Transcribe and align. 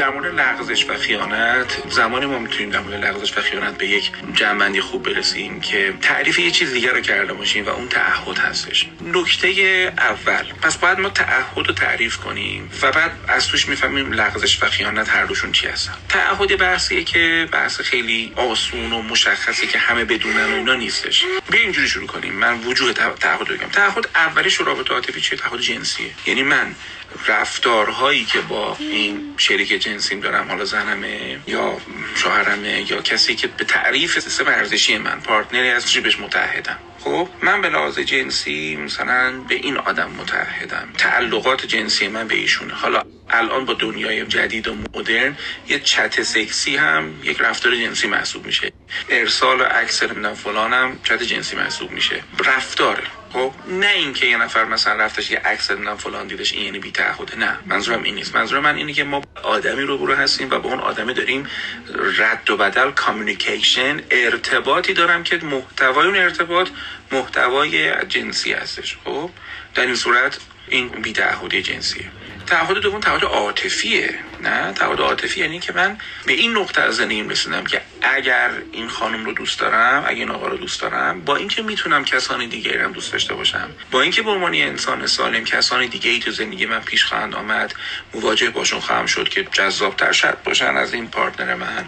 در 0.00 0.10
مورد 0.10 0.40
لغزش 0.40 0.86
و 0.88 0.96
خیانت 0.96 1.82
زمانی 1.88 2.26
ما 2.26 2.38
می‌تونیم 2.38 2.70
در 2.70 2.80
مورد 2.80 3.04
لغزش 3.04 3.38
و 3.38 3.40
خیانت 3.40 3.78
به 3.78 3.86
یک 3.86 4.12
جنبندی 4.34 4.80
خوب 4.80 5.02
برسیم 5.02 5.60
که 5.60 5.94
تعریف 6.02 6.38
یه 6.38 6.50
چیز 6.50 6.72
دیگر 6.72 6.92
رو 6.92 7.00
کرده 7.00 7.32
باشیم 7.32 7.66
و 7.66 7.68
اون 7.68 7.88
تعهد 7.88 8.38
هستش. 8.38 8.86
نکته 9.00 9.48
اول 9.98 10.44
پس 10.62 10.76
باید 10.76 11.00
ما 11.00 11.08
تعهد 11.08 11.66
رو 11.68 11.74
تعریف 11.74 12.16
کنیم 12.16 12.70
و 12.82 12.92
بعد 12.92 13.12
از 13.28 13.48
توش 13.48 13.68
می‌فهمیم 13.68 14.12
لغزش 14.12 14.62
و 14.62 14.66
خیانت 14.66 15.08
هر 15.08 15.24
دوشون 15.24 15.52
چی 15.52 15.66
هستن. 15.66 15.94
تعهد 16.08 16.58
بحثیه 16.58 17.04
که 17.04 17.48
بحث 17.52 17.80
خیلی 17.80 18.32
آسون 18.36 18.92
و 18.92 19.02
مشخصی 19.02 19.66
که 19.66 19.78
همه 19.78 20.04
بدونن 20.04 20.52
و 20.52 20.54
اینا 20.54 20.74
نیستش. 20.74 21.24
بیا 21.50 21.60
اینجوری 21.60 21.88
شروع 21.88 22.06
کنیم. 22.06 22.34
من 22.34 22.60
وجود 22.60 22.92
تعهد 23.20 23.48
بگم. 23.48 23.68
تعهد 23.68 24.08
اولیش 24.14 24.60
رابطه 24.60 24.94
عاطفی 24.94 25.20
چیه؟ 25.20 25.38
تعهد 25.38 25.60
جنسیه. 25.60 26.10
یعنی 26.26 26.42
من 26.42 26.74
رفتارهایی 27.28 28.24
که 28.24 28.40
با 28.40 28.76
این 28.80 29.34
شریک 29.38 29.68
جنسیم 29.72 30.20
دارم 30.20 30.48
حالا 30.48 30.64
زنمه 30.64 31.40
یا 31.46 31.78
شوهرمه 32.16 32.92
یا 32.92 33.02
کسی 33.02 33.36
که 33.36 33.46
به 33.48 33.64
تعریف 33.64 34.18
سیستم 34.18 34.48
ارزشی 34.48 34.98
من 34.98 35.20
پارتنری 35.20 35.70
هستش 35.70 35.98
بهش 35.98 36.20
متحدم 36.20 36.78
خب 37.04 37.28
من 37.42 37.62
به 37.62 37.68
لحاظ 37.68 37.98
جنسی 37.98 38.76
مثلا 38.76 39.32
به 39.48 39.54
این 39.54 39.76
آدم 39.76 40.10
متحدم 40.10 40.88
تعلقات 40.98 41.66
جنسی 41.66 42.08
من 42.08 42.28
به 42.28 42.34
ایشونه. 42.34 42.74
حالا 42.74 43.02
الان 43.30 43.64
با 43.64 43.72
دنیای 43.72 44.26
جدید 44.26 44.68
و 44.68 44.74
مدرن 44.94 45.36
یه 45.68 45.80
چت 45.80 46.22
سکسی 46.22 46.76
هم 46.76 47.14
یک 47.22 47.40
رفتار 47.40 47.76
جنسی 47.76 48.08
محسوب 48.08 48.46
میشه. 48.46 48.72
ارسال 49.08 49.60
و 49.60 49.64
عکس 49.64 50.02
فلانم 50.34 50.98
چت 51.04 51.22
جنسی 51.22 51.56
محسوب 51.56 51.90
میشه. 51.90 52.22
رفتاره 52.46 53.02
خب 53.32 53.52
نه 53.68 53.86
اینکه 53.86 54.26
یه 54.26 54.36
نفر 54.36 54.64
مثلا 54.64 54.94
رفتش 54.94 55.30
یه 55.30 55.38
عکس 55.38 55.70
نمی‌دونم 55.70 55.96
فلان 55.96 56.26
دیدش 56.26 56.52
این 56.52 56.64
یعنی 56.64 56.78
بی 56.78 56.90
تعهده 56.90 57.38
نه 57.38 57.58
منظورم 57.66 58.02
این 58.02 58.14
نیست. 58.14 58.36
منظورم 58.36 58.62
من 58.62 58.76
اینه 58.76 58.92
که 58.92 59.04
ما 59.04 59.22
آدمی 59.42 59.82
رو 59.82 59.98
برو 59.98 60.14
هستیم 60.14 60.50
و 60.50 60.58
با 60.58 60.68
اون 60.68 60.80
آدمی 60.80 61.14
داریم 61.14 61.46
رد 62.18 62.50
و 62.50 62.56
بدل 62.56 62.90
کامیونیکیشن 62.90 64.00
ارتباطی 64.10 64.94
دارم 64.94 65.22
که 65.22 65.36
محتوای 65.36 66.06
اون 66.06 66.16
ارتباط 66.16 66.68
محتوای 67.12 68.04
جنسی 68.08 68.52
هستش 68.52 68.98
خب؟ 69.04 69.30
در 69.74 69.86
این 69.86 69.94
صورت 69.94 70.38
این 70.68 70.88
بی 70.88 71.12
تعهدی 71.12 71.62
جنسیه. 71.62 72.10
تعهد 72.46 72.76
دوم 72.76 73.00
تعهد 73.00 73.24
عاطفیه. 73.24 74.18
نه 74.40 74.72
تعهد 74.72 75.00
عاطفی 75.00 75.40
یعنی 75.40 75.60
که 75.60 75.72
من 75.72 75.98
به 76.26 76.32
این 76.32 76.56
نقطه 76.56 76.80
از 76.80 76.96
زندگیم 76.96 77.28
رسیدم 77.28 77.64
که 77.64 77.82
اگر 78.02 78.50
این 78.72 78.88
خانم 78.88 79.24
رو 79.24 79.32
دوست 79.32 79.60
دارم 79.60 80.04
اگر 80.06 80.18
این 80.18 80.30
آقا 80.30 80.46
رو 80.46 80.56
دوست 80.56 80.80
دارم 80.80 81.20
با 81.20 81.36
اینکه 81.36 81.62
می‌تونم 81.62 82.04
کسانی 82.04 82.46
دیگه 82.46 82.84
هم 82.84 82.92
دوست 82.92 83.12
داشته 83.12 83.34
باشم 83.34 83.70
با 83.90 84.00
اینکه 84.02 84.22
به 84.22 84.30
عنوان 84.30 84.54
انسان 84.54 85.06
سالم 85.06 85.44
کسانی 85.44 85.88
دیگه 85.88 86.10
ای 86.10 86.18
تو 86.18 86.30
زندگی 86.30 86.66
من 86.66 86.80
پیش 86.80 87.04
خواهند 87.04 87.34
آمد 87.34 87.74
مواجه 88.14 88.50
باشون 88.50 88.80
خواهم 88.80 89.06
شد 89.06 89.28
که 89.28 89.44
جذابتر 89.52 90.12
شد 90.12 90.38
باشن 90.44 90.76
از 90.76 90.94
این 90.94 91.08
پارتنر 91.08 91.54
من 91.54 91.84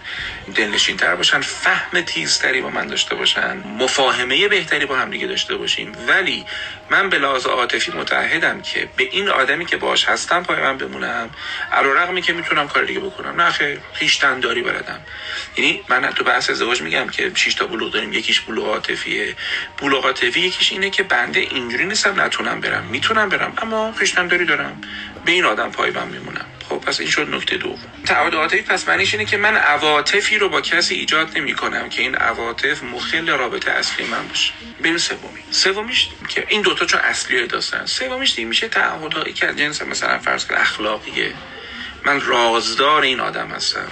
دلنشین 0.55 0.97
تر 0.97 1.15
باشن 1.15 1.41
فهم 1.41 2.01
تیزتری 2.01 2.61
با 2.61 2.71
من 2.71 2.87
داشته 2.87 3.15
باشن 3.15 3.57
مفاهمه 3.79 4.49
بهتری 4.49 4.87
با 4.87 4.97
هم 4.97 5.11
دیگه 5.11 5.27
داشته 5.27 5.57
باشیم. 5.57 5.93
ولی 6.09 6.45
من 6.91 7.09
به 7.09 7.19
لحاظ 7.19 7.47
عاطفی 7.47 7.93
متحدم 7.93 8.63
که 8.63 8.89
به 8.97 9.05
این 9.05 9.29
آدمی 9.29 9.67
که 9.67 9.77
باش 9.77 10.09
هستم 10.09 10.43
پای 10.43 10.61
من 10.61 10.79
بمونم. 10.79 11.31
علیرغمی 11.73 12.23
که 12.23 12.33
می‌تونم 12.43 12.69
کار 12.69 12.85
دیگه 12.85 13.01
بکنم. 13.01 13.41
نه 13.41 13.51
خیر 13.51 13.79
خیشتن 13.93 14.41
داری 14.41 14.63
بلدم. 14.63 15.01
یعنی 15.57 15.81
من 15.89 16.11
تو 16.11 16.25
بحث 16.25 16.51
ازدواج 16.51 16.83
میگم 16.83 17.09
که 17.09 17.33
6 17.35 17.55
تا 17.55 17.67
بلوغ 17.67 17.93
داریم 17.93 18.13
یکیش 18.13 18.41
بلوغ 18.41 18.67
عاطفیه. 18.67 19.37
بلوغ 19.83 20.05
عاطفی 20.05 20.41
یکیش 20.41 20.73
اینه 20.73 20.91
که 20.91 21.03
بنده 21.03 21.41
اینجوری 21.41 21.85
نیستم 21.85 22.21
نتونم 22.21 22.61
برم. 22.61 22.85
می‌تونم 22.85 23.29
برم 23.29 23.53
اما 23.63 23.93
خیشتن 23.93 24.27
داری 24.27 24.45
دارم. 24.45 24.81
به 25.25 25.33
این 25.33 25.45
آدم 25.45 25.71
پای 25.71 25.91
من 25.91 26.09
میمونم. 26.09 26.47
خب 26.69 26.77
پس 26.79 27.01
این 27.01 27.11
شد 27.11 27.35
نکته 27.35 27.57
دوم. 27.57 27.79
تعهد 28.07 28.35
عاطفی 28.35 28.63
پس 28.63 28.89
معنیش 28.89 29.15
اینه 29.15 29.25
که 29.25 29.37
من 29.37 29.57
عواطفی 29.57 30.39
رو 30.39 30.49
با 30.49 30.61
کسی 30.61 30.95
ایجاد 30.95 31.39
نمی 31.39 31.55
کنم 31.55 31.89
که 31.89 32.03
این 32.03 32.15
عواطف 32.15 32.83
مخل 32.83 33.29
رابطه 33.29 33.71
اصلی 33.71 34.07
من 34.07 34.29
باشه. 34.29 34.53
بریم 34.81 34.99
سومی. 34.99 35.41
سومیش 35.51 36.09
که 36.29 36.47
این 36.49 36.63
دوتا 36.63 36.87
چون 36.87 37.01
اصلی 37.01 37.47
داستان. 37.47 37.87
سومیش 37.87 38.35
دیگه 38.35 38.49
میشه 38.49 38.69
تعهدهایی 38.69 39.33
که 39.33 39.47
از 39.47 39.57
جنس 39.57 39.83
مثلا 39.83 40.19
فرض 40.19 40.47
اخلاقیه. 40.51 41.33
من 42.05 42.21
رازدار 42.21 43.03
این 43.03 43.21
آدم 43.21 43.49
هستم. 43.49 43.89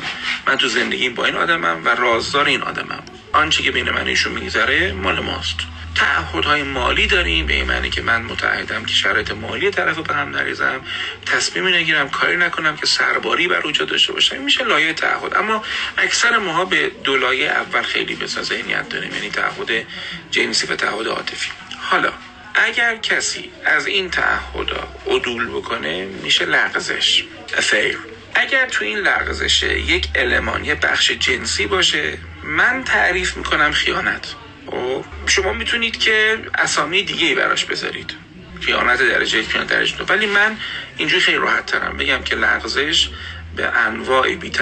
من 0.47 0.57
تو 0.57 0.69
زندگیم 0.69 1.15
با 1.15 1.25
این 1.25 1.37
آدمم 1.37 1.85
و 1.85 1.89
رازدار 1.89 2.47
این 2.47 2.63
آدمم. 2.63 3.03
آنچه 3.33 3.63
که 3.63 3.71
بین 3.71 3.91
من 3.91 4.07
ایشون 4.07 4.33
میگذره 4.33 4.93
مال 4.93 5.21
ماست. 5.21 5.57
تعهدهای 5.95 6.63
مالی 6.63 7.07
داریم 7.07 7.47
به 7.47 7.55
این 7.55 7.65
معنی 7.65 7.91
که 7.91 8.03
من 8.03 8.23
متعهدم 8.23 8.85
که 8.85 8.95
شرایط 8.95 9.31
مالی 9.31 9.71
طرف 9.71 9.99
به 9.99 10.15
هم 10.15 10.31
نریزم. 10.31 10.81
تصمیمی 11.27 11.73
نگیرم 11.73 12.11
کاری 12.11 12.37
نکنم 12.37 12.77
که 12.77 12.87
سرباری 12.87 13.49
بر 13.49 13.61
اوجا 13.61 13.85
داشته 13.85 14.13
باشم. 14.13 14.43
میشه 14.43 14.65
لایه 14.65 14.93
تعهد. 14.93 15.37
اما 15.37 15.65
اکثر 15.99 16.39
ماها 16.39 16.65
به 16.65 16.91
دو 17.05 17.17
لایه 17.17 17.51
اول 17.51 17.83
خیلی 17.83 18.15
بسا 18.15 18.43
ذهنیت 18.43 18.89
داریم 18.89 19.15
یعنی 19.15 19.31
تعهد 19.31 19.87
جنسی 20.31 20.67
و 20.67 20.77
تعهد 20.77 21.07
عاطفی. 21.07 21.51
حالا 21.81 22.13
اگر 22.55 22.97
کسی 22.97 23.51
از 23.65 23.87
این 23.87 24.11
تعهدا 24.11 24.89
عدول 25.07 25.49
بکنه 25.49 26.05
میشه 26.05 26.45
لغزش. 26.45 27.25
افیر 27.59 27.99
اگر 28.35 28.67
تو 28.67 28.85
این 28.85 28.99
لغزشه 28.99 29.81
یک 29.81 30.09
المان 30.15 30.65
یه 30.65 30.75
بخش 30.75 31.11
جنسی 31.11 31.67
باشه 31.67 32.19
من 32.43 32.85
تعریف 32.85 33.37
می‌کنم 33.37 33.73
خیانت. 33.73 34.35
و 34.67 34.71
خب، 34.71 35.05
شما 35.27 35.53
می‌تونید 35.53 35.99
که 35.99 36.39
اسامی 36.55 37.03
دیگه 37.03 37.27
ای 37.27 37.35
براش 37.35 37.65
بذارید. 37.65 38.15
خیانت 38.61 39.03
درجه 39.03 39.39
یک 39.39 39.49
خیانت 39.49 39.69
درجه 39.69 39.97
دو. 39.97 40.05
ولی 40.05 40.27
من 40.27 40.57
اینجوری 40.97 41.23
خیلی 41.23 41.39
راحت 41.39 41.67
ترم. 41.67 41.97
بگم 41.97 42.23
که 42.23 42.37
لغزش 42.37 43.09
به 43.57 43.67
انواع 43.67 44.35
بی 44.35 44.53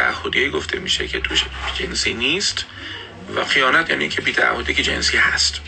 گفته 0.52 0.78
میشه 0.78 1.08
که 1.08 1.20
توش 1.20 1.44
جنسی 1.74 2.14
نیست 2.14 2.64
و 3.34 3.44
خیانت 3.44 3.90
یعنی 3.90 4.08
که 4.08 4.20
بی 4.20 4.32
که 4.74 4.82
جنسی 4.82 5.16
هست. 5.16 5.60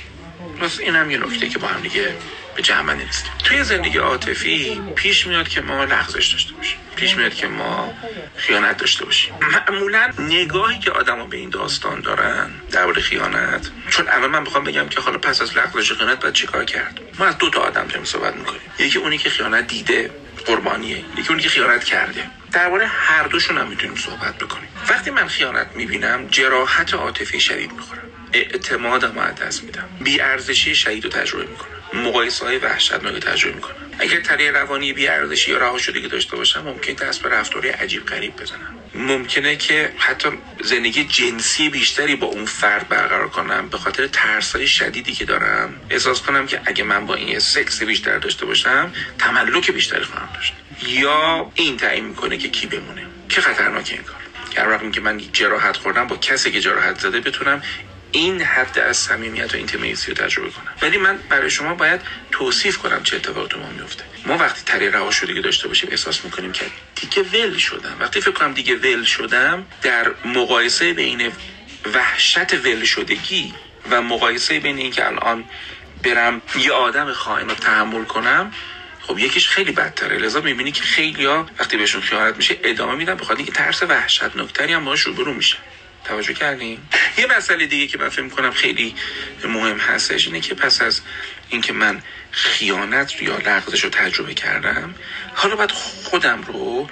پس 0.60 0.80
این 0.80 0.96
هم 0.96 1.10
یه 1.10 1.18
نکته 1.18 1.48
که 1.48 1.58
با 1.58 1.68
هم 1.68 1.80
دیگه 1.80 2.16
به 2.56 2.62
جمع 2.62 2.94
نیستیم. 2.94 3.32
توی 3.44 3.64
زندگی 3.64 3.98
عاطفی 3.98 4.80
پیش 4.96 5.26
میاد 5.26 5.48
که 5.48 5.60
ما 5.60 5.84
لغزش 5.84 6.26
داشته 6.32 6.54
باشیم. 6.54 6.78
پیش 6.96 7.16
میاد 7.16 7.34
که 7.34 7.46
ما 7.46 7.94
خیانت 8.36 8.76
داشته 8.76 9.04
باشیم. 9.04 9.34
معمولا 9.52 10.12
نگاهی 10.18 10.78
که 10.78 10.90
آدما 10.90 11.24
به 11.24 11.36
این 11.36 11.50
داستان 11.50 12.00
دارن 12.00 12.50
در 12.72 12.92
خیانت 12.92 13.70
چون 13.90 14.08
اول 14.08 14.26
من 14.26 14.42
می‌خوام 14.42 14.64
بگم 14.64 14.88
که 14.88 15.00
حالا 15.00 15.18
پس 15.18 15.42
از 15.42 15.56
لغزش 15.56 15.92
خیانت 15.92 16.20
باید 16.20 16.34
چیکار 16.34 16.64
کرد؟ 16.64 17.00
ما 17.18 17.26
از 17.26 17.38
دو 17.38 17.50
تا 17.50 17.60
آدم 17.60 17.86
داریم 17.86 18.04
صحبت 18.04 18.36
می‌کنیم. 18.36 18.60
یکی 18.78 18.98
اونی 18.98 19.18
که 19.18 19.30
خیانت 19.30 19.66
دیده 19.66 20.10
قربانیه. 20.46 20.98
یکی 21.18 21.28
اونی 21.28 21.42
که 21.42 21.48
خیانت 21.48 21.84
کرده. 21.84 22.26
درباره 22.52 22.86
هر 22.86 23.22
دوشون 23.22 23.58
هم 23.58 23.68
می‌تونیم 23.68 23.96
صحبت 23.96 24.38
بکنیم. 24.38 24.68
وقتی 24.88 25.10
من 25.10 25.26
خیانت 25.26 25.66
می‌بینم 25.74 26.26
جراحت 26.26 26.94
عاطفی 26.94 27.40
شدید 27.40 27.72
می‌خورم. 27.72 28.02
اعتمادم 28.32 29.18
رو 29.20 29.32
دست 29.32 29.64
میدم. 29.64 29.88
بی 30.00 30.20
ارزشی 30.20 30.74
شدید 30.74 31.04
رو 31.04 31.10
تجربه 31.10 31.46
می‌کنم. 31.46 32.02
مقایسه 32.08 32.44
های 32.44 32.58
وحشتناک 32.58 33.22
تجربه 33.22 33.54
می‌کنم. 33.54 33.74
اگر 33.98 34.20
تری 34.20 34.50
روانی 34.50 34.92
بی 34.92 35.08
ارزشی 35.08 35.50
یا 35.50 35.58
رها 35.58 35.78
شدگی 35.78 36.08
داشته 36.08 36.36
باشم 36.36 36.62
ممکن 36.62 36.92
دست 36.92 37.22
به 37.22 37.28
رفتاری 37.28 37.68
عجیب 37.68 38.06
غریب 38.06 38.36
بزنم. 38.36 38.74
ممکنه 38.94 39.56
که 39.56 39.92
حتی 39.98 40.28
زندگی 40.64 41.04
جنسی 41.04 41.68
بیشتری 41.68 42.16
با 42.16 42.26
اون 42.26 42.44
فرد 42.44 42.88
برقرار 42.88 43.28
کنم. 43.28 43.68
به 43.68 43.78
خاطر 43.78 44.06
ترسای 44.06 44.66
شدیدی 44.68 45.12
که 45.12 45.24
دارم 45.24 45.80
احساس 45.90 46.22
کنم 46.22 46.46
که 46.46 46.60
اگه 46.64 46.84
من 46.84 47.06
با 47.06 47.14
این 47.14 47.38
سکس 47.38 47.82
بیشتر 47.82 48.18
داشته 48.18 48.46
باشم 48.46 48.92
تملک 49.18 49.70
بیشتری 49.70 50.04
خواهم 50.04 50.28
داشت. 50.34 50.54
یا 50.86 51.52
این 51.54 51.76
تعیین 51.76 52.04
می‌کنه 52.04 52.38
که 52.38 52.48
کی 52.48 52.66
بمونه. 52.66 53.06
که 53.28 53.40
خطرناک 53.40 53.88
این 53.92 54.02
کار. 54.02 54.20
هر 54.56 54.90
که 54.90 55.00
من 55.00 55.20
جراحت 55.32 55.76
خوردم 55.76 56.06
با 56.06 56.16
کسی 56.16 56.50
که 56.50 56.60
جراحت 56.60 57.00
زده 57.00 57.20
بتونم 57.20 57.62
این 58.12 58.42
حد 58.42 58.78
از 58.78 58.96
صمیمیت 58.96 59.54
و 59.54 59.56
اینتیمیسی 59.56 60.12
رو 60.12 60.26
تجربه 60.26 60.50
کنم. 60.50 60.72
ولی 60.82 60.98
من 60.98 61.18
برای 61.28 61.50
شما 61.50 61.74
باید 61.74 62.00
توصیف 62.30 62.78
کنم 62.78 63.02
چه 63.02 63.16
اتفاقی 63.16 63.48
تو 63.48 63.60
ما 63.60 63.70
میفته. 63.70 64.04
ما 64.26 64.36
وقتی 64.36 64.62
تری 64.66 64.90
رها 64.90 65.10
شدگی 65.10 65.40
داشته 65.40 65.68
باشیم 65.68 65.90
احساس 65.90 66.24
می‌کنیم 66.24 66.52
که 66.52 66.64
دیگه 66.96 67.22
ول 67.22 67.58
شدم. 67.58 67.96
وقتی 68.00 68.20
فکر 68.20 68.30
کنم 68.30 68.52
دیگه 68.52 68.76
ول 68.76 69.04
شدم 69.04 69.66
در 69.82 70.10
مقایسه 70.24 70.92
بین 70.92 71.32
وحشت 71.94 72.54
ول 72.54 72.84
شدگی 72.84 73.54
و 73.90 74.02
مقایسه 74.02 74.60
بین 74.60 74.78
اینکه 74.78 75.06
الان 75.06 75.44
برم 76.02 76.42
یه 76.58 76.72
آدم 76.72 77.12
خائن 77.12 77.48
رو 77.48 77.54
تحمل 77.54 78.04
کنم 78.04 78.52
خب 79.00 79.18
یکیش 79.18 79.48
خیلی 79.48 79.72
بدتره. 79.72 80.18
لذا 80.18 80.40
می‌بینی 80.40 80.72
که 80.72 80.82
خیلی 80.82 81.24
ها 81.24 81.46
وقتی 81.58 81.76
بهشون 81.76 82.00
خیانت 82.00 82.36
میشه 82.36 82.58
ادامه 82.64 82.94
میدن 82.94 83.14
بخاطر 83.14 83.36
اینکه 83.36 83.52
ترس 83.52 83.82
وحشتناکتری 83.82 84.72
هم 84.72 84.84
باهاش 84.84 85.00
روبرو 85.00 85.34
میشه 85.34 85.56
توجه 86.04 86.34
کردیم. 86.34 86.88
یه 87.18 87.26
مسئله 87.36 87.66
دیگه 87.66 87.86
که 87.86 87.98
من 87.98 88.08
فکر 88.08 88.28
کنم 88.28 88.50
خیلی 88.50 88.94
مهم 89.44 89.78
هستش 89.78 90.26
اینه 90.26 90.40
که 90.40 90.54
پس 90.54 90.82
از 90.82 91.00
اینکه 91.48 91.72
من 91.72 92.02
خیانت 92.30 93.22
یا 93.22 93.36
لغزش 93.36 93.84
رو 93.84 93.90
تجربه 93.90 94.34
کردم 94.34 94.94
حالا 95.34 95.56
باید 95.56 95.70
خودم 95.70 96.42
رو 96.42 96.88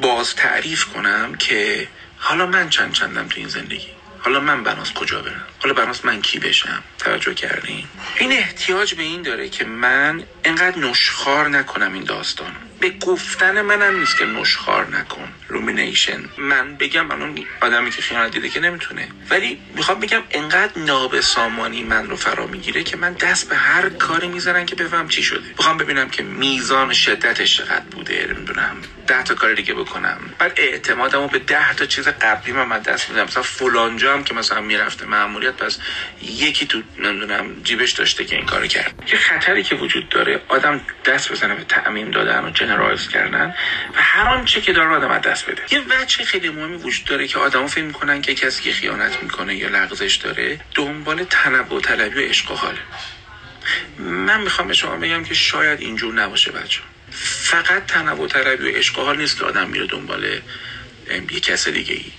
باز 0.00 0.34
تعریف 0.34 0.84
کنم 0.84 1.34
که 1.34 1.88
حالا 2.18 2.46
من 2.46 2.70
چند 2.70 2.92
چندم 2.92 3.28
تو 3.28 3.40
این 3.40 3.48
زندگی؟ 3.48 3.88
حالا 4.18 4.40
من 4.40 4.64
بناس 4.64 4.92
کجا 4.92 5.22
برم؟ 5.22 5.46
حالا 5.62 5.74
بناس 5.74 6.04
من 6.04 6.22
کی 6.22 6.38
بشم؟ 6.38 6.82
توجه 6.98 7.34
کردین؟ 7.34 7.84
این 8.18 8.32
احتیاج 8.32 8.94
به 8.94 9.02
این 9.02 9.22
داره 9.22 9.48
که 9.48 9.64
من 9.64 10.22
انقدر 10.44 10.78
نشخار 10.78 11.48
نکنم 11.48 11.92
این 11.92 12.04
داستان 12.04 12.56
به 12.80 12.90
گفتن 12.90 13.60
منم 13.62 13.98
نیست 13.98 14.18
که 14.18 14.24
نشخار 14.24 14.96
نکن. 14.96 15.32
رومینیشن 15.48 16.24
من 16.38 16.76
بگم 16.76 17.10
اون 17.10 17.44
آدمی 17.60 17.90
که 17.90 18.02
خیانت 18.02 18.32
دیده 18.32 18.48
که 18.48 18.60
نمی‌تونه. 18.60 19.08
ولی 19.30 19.58
می‌خوام 19.74 20.00
بگم 20.00 20.22
انقدر 20.30 20.72
نابسامانی 20.76 21.82
من 21.82 22.10
رو 22.10 22.16
فرا 22.16 22.46
می‌گیره 22.46 22.82
که 22.82 22.96
من 22.96 23.12
دست 23.12 23.48
به 23.48 23.56
هر 23.56 23.88
کاری 23.88 24.28
می‌زنم 24.28 24.66
که 24.66 24.74
بفهم 24.76 25.08
چی 25.08 25.22
شده. 25.22 25.48
می‌خوام 25.48 25.76
ببینم 25.76 26.08
که 26.08 26.22
میزان 26.22 26.92
شدتش 26.92 27.56
چقدر 27.56 27.84
بوده 27.90 28.26
نمی‌دونم. 28.34 28.76
ده 29.06 29.22
تا 29.22 29.34
کار 29.34 29.54
دیگه 29.54 29.74
بکنم. 29.74 30.34
بعد 30.38 30.52
اعتمادمو 30.56 31.28
به 31.28 31.38
ده 31.38 31.74
تا 31.74 31.86
چیز 31.86 32.08
قبلی 32.08 32.52
من 32.52 32.78
دست 32.78 33.10
میدم. 33.10 33.24
مثلا 33.24 33.42
فلانجا 33.42 34.12
هم 34.12 34.24
که 34.24 34.34
مثلا 34.34 34.60
می‌رفته 34.60 35.06
معمولیت 35.06 35.54
پس 35.54 35.78
یکی 36.22 36.66
تو 36.66 36.82
نمی‌دونم 36.98 37.62
جیبش 37.62 37.92
داشته 37.92 38.24
که 38.24 38.36
این 38.36 38.46
کارو 38.46 38.66
کرد. 38.66 38.94
یه 39.12 39.18
خطری 39.18 39.62
که 39.62 39.74
وجود 39.74 40.08
داره 40.08 40.42
آدم 40.48 40.80
دست 41.04 41.32
بزنه 41.32 41.54
به 41.54 41.64
تعمیم 41.64 42.10
دادن 42.10 42.44
و 42.44 42.50
جنرالایز 42.70 43.08
کردن 43.08 43.54
و 43.96 44.02
هر 44.02 44.28
آنچه 44.28 44.60
که 44.60 44.72
داره 44.72 44.94
آدم 44.96 45.18
دست 45.18 45.46
بده. 45.46 45.62
یه 45.70 45.80
وجه 45.80 46.24
خیلی 46.24 46.48
مهمی 46.48 46.76
وجود 46.76 47.04
داره 47.04 47.26
که 47.26 47.38
آدما 47.38 47.66
فکر 47.66 47.84
می‌کنن 47.84 48.22
که 48.22 48.34
کسی 48.34 48.62
که 48.62 48.72
خیانت 48.72 49.22
می‌کنه 49.22 49.56
یا 49.56 49.68
لغزش 49.68 50.14
داره 50.14 50.60
دنبال 50.74 51.24
تنوع 51.24 51.80
طلبی 51.80 52.18
و 52.18 52.28
عشق 52.28 52.50
و 52.50 52.54
حاله 52.54 52.78
من 53.98 54.40
می‌خوام 54.40 54.68
به 54.68 54.74
شما 54.74 54.96
بگم 54.96 55.24
که 55.24 55.34
شاید 55.34 55.80
اینجور 55.80 56.14
نباشه 56.14 56.52
بچه 56.52 56.80
فقط 57.42 57.86
تنوع 57.86 58.28
طلبی 58.28 58.64
و 58.64 58.76
عشق 58.76 58.98
و 58.98 59.02
حال 59.02 59.16
نیست 59.16 59.38
که 59.38 59.44
آدم 59.44 59.68
میره 59.68 59.86
دنبال 59.86 60.40
یه 61.30 61.40
کس 61.40 61.68
دیگه 61.68 61.94
ای 61.94 62.12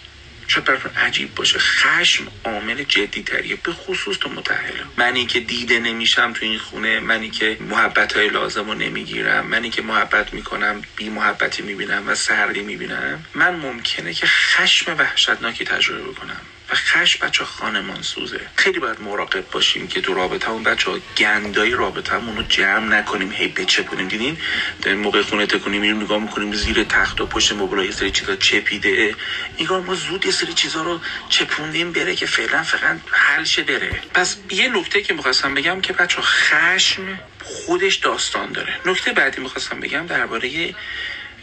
شاید 0.52 0.66
براتون 0.66 0.92
عجیب 0.92 1.36
باشه. 1.36 1.60
خشم 1.60 2.28
عامل 2.46 2.84
جدی 2.84 3.24
تریه 3.24 3.56
به 3.56 3.72
خصوص 3.72 4.18
تو 4.18 4.30
متحله 4.30 4.84
منی 4.98 5.26
که 5.26 5.40
دیده 5.40 5.80
نمیشم 5.80 6.34
تو 6.34 6.46
این 6.46 6.60
خونه 6.60 7.00
منی 7.00 7.30
که 7.30 7.58
محبت 7.70 8.14
های 8.18 8.30
لازم 8.30 8.68
رو 8.68 8.74
نمی‌گیرم 8.74 9.46
منی 9.46 9.70
که 9.70 9.82
محبت 9.82 10.34
می‌کنم 10.34 10.82
بی 10.96 11.10
محبتی 11.10 11.62
می‌بینم 11.64 12.04
و 12.08 12.16
سردی 12.16 12.62
می‌بینم 12.62 13.26
من 13.36 13.56
ممکنه 13.56 14.14
که 14.14 14.28
خشم 14.28 14.96
وحشتناکی 14.98 15.66
تجربه 15.66 16.04
بکنم 16.04 16.42
و 16.72 16.76
خش 16.76 17.18
بچه 17.18 17.46
خانمان 17.46 18.02
سوزه. 18.02 18.42
خیلی 18.56 18.80
باید 18.80 19.02
مراقب 19.02 19.50
باشیم 19.52 19.88
که 19.88 20.02
تو 20.02 20.14
رابطه 20.14 20.48
همون 20.48 20.64
بچه 20.64 20.92
ها 20.92 21.00
گندای 21.18 21.72
رابطه 21.72 22.16
رو 22.16 22.44
جمع 22.44 22.98
نکنیم. 22.98 23.32
هی 23.32 23.48
بچپونیم 23.48 24.08
دیدین؟ 24.08 24.38
در 24.82 24.94
موقع 24.94 25.22
خونه 25.22 25.46
تکونیم 25.46 25.82
میریم 25.82 26.02
نگاه 26.02 26.20
می‌کنیم 26.20 26.54
زیر 26.54 26.84
تخت 26.84 27.22
و 27.22 27.26
پشت 27.26 27.52
مبلا 27.52 27.84
یه 27.84 27.92
سری 27.92 28.12
چیزا 28.12 28.36
چپیده. 28.36 29.16
اینگار 29.58 29.82
ما 29.82 29.96
زود 29.96 30.26
یه 30.26 30.32
سری 30.32 30.54
چیزا 30.54 30.82
رو 30.82 31.00
چپوندیم 31.30 31.92
بره 31.92 32.16
که 32.16 32.26
فعلا 32.26 32.64
فقط 32.64 32.98
حل 33.12 33.44
شه 33.44 33.64
بره. 33.64 34.02
پس 34.14 34.38
یه 34.50 34.68
نکته 34.68 35.02
که 35.02 35.14
می‌خواستم 35.14 35.54
بگم 35.54 35.82
که 35.82 35.94
بچه 35.94 36.22
خشم 36.22 37.20
خودش 37.44 37.96
داستان 37.96 38.52
داره. 38.52 38.74
نکته 38.86 39.14
بعدی 39.14 39.42
می‌خواستم 39.42 39.80
بگم 39.80 40.06
درباره 40.06 40.76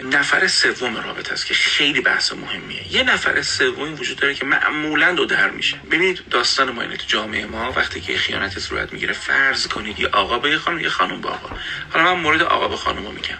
نفر 0.02 0.46
سوم 0.46 0.96
رابطه 0.96 1.32
است 1.32 1.46
که 1.46 1.54
خیلی 1.54 2.00
بحث 2.00 2.32
مهمیه. 2.32 2.92
یه 2.92 3.02
نفر 3.02 3.42
سومی 3.42 3.94
وجود 3.94 4.16
داره 4.16 4.34
که 4.34 4.44
معمولا 4.44 5.12
دو 5.12 5.24
در 5.24 5.50
میشه. 5.50 5.76
ببینید 5.76 6.28
داستان 6.30 6.70
ما 6.70 6.82
اینه. 6.82 6.96
تو 6.96 7.04
جامعه 7.06 7.46
ما 7.46 7.72
وقتی 7.72 8.00
که 8.00 8.18
خیانت 8.18 8.58
صورت 8.58 8.92
می‌گیره 8.92 9.12
فرض 9.12 9.66
کنید 9.66 10.00
یه 10.00 10.08
آقا 10.08 10.38
به 10.38 10.50
یه 10.50 10.58
خانم 10.58 10.80
یه 10.80 10.88
خانم 10.88 11.20
با 11.20 11.30
آقا. 11.30 11.56
حالا 11.90 12.14
من 12.14 12.20
مورد 12.20 12.42
آقا 12.42 12.68
به 12.68 12.76
خانم 12.76 13.02
میگم. 13.02 13.38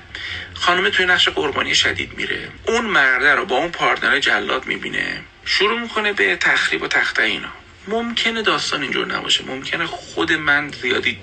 خانم 0.54 0.88
توی 0.88 1.06
نقش 1.06 1.28
قربانی 1.28 1.74
شدید 1.74 2.14
میره. 2.16 2.48
اون 2.66 2.84
مرده 2.84 3.34
رو 3.34 3.44
با 3.44 3.56
اون 3.56 3.70
پارتنر 3.70 4.18
جلاد 4.18 4.66
می‌بینه. 4.66 5.20
شروع 5.44 5.80
می‌کنه 5.80 6.12
به 6.12 6.36
تخریب 6.36 6.82
و 6.82 6.88
تخته 6.88 7.22
اینا. 7.22 7.48
ممکنه 7.88 8.42
داستان 8.42 8.82
اینجور 8.82 9.06
نباشه. 9.06 9.44
ممکنه 9.44 9.86
خود 9.86 10.32
من 10.32 10.70
زیادی 10.82 11.18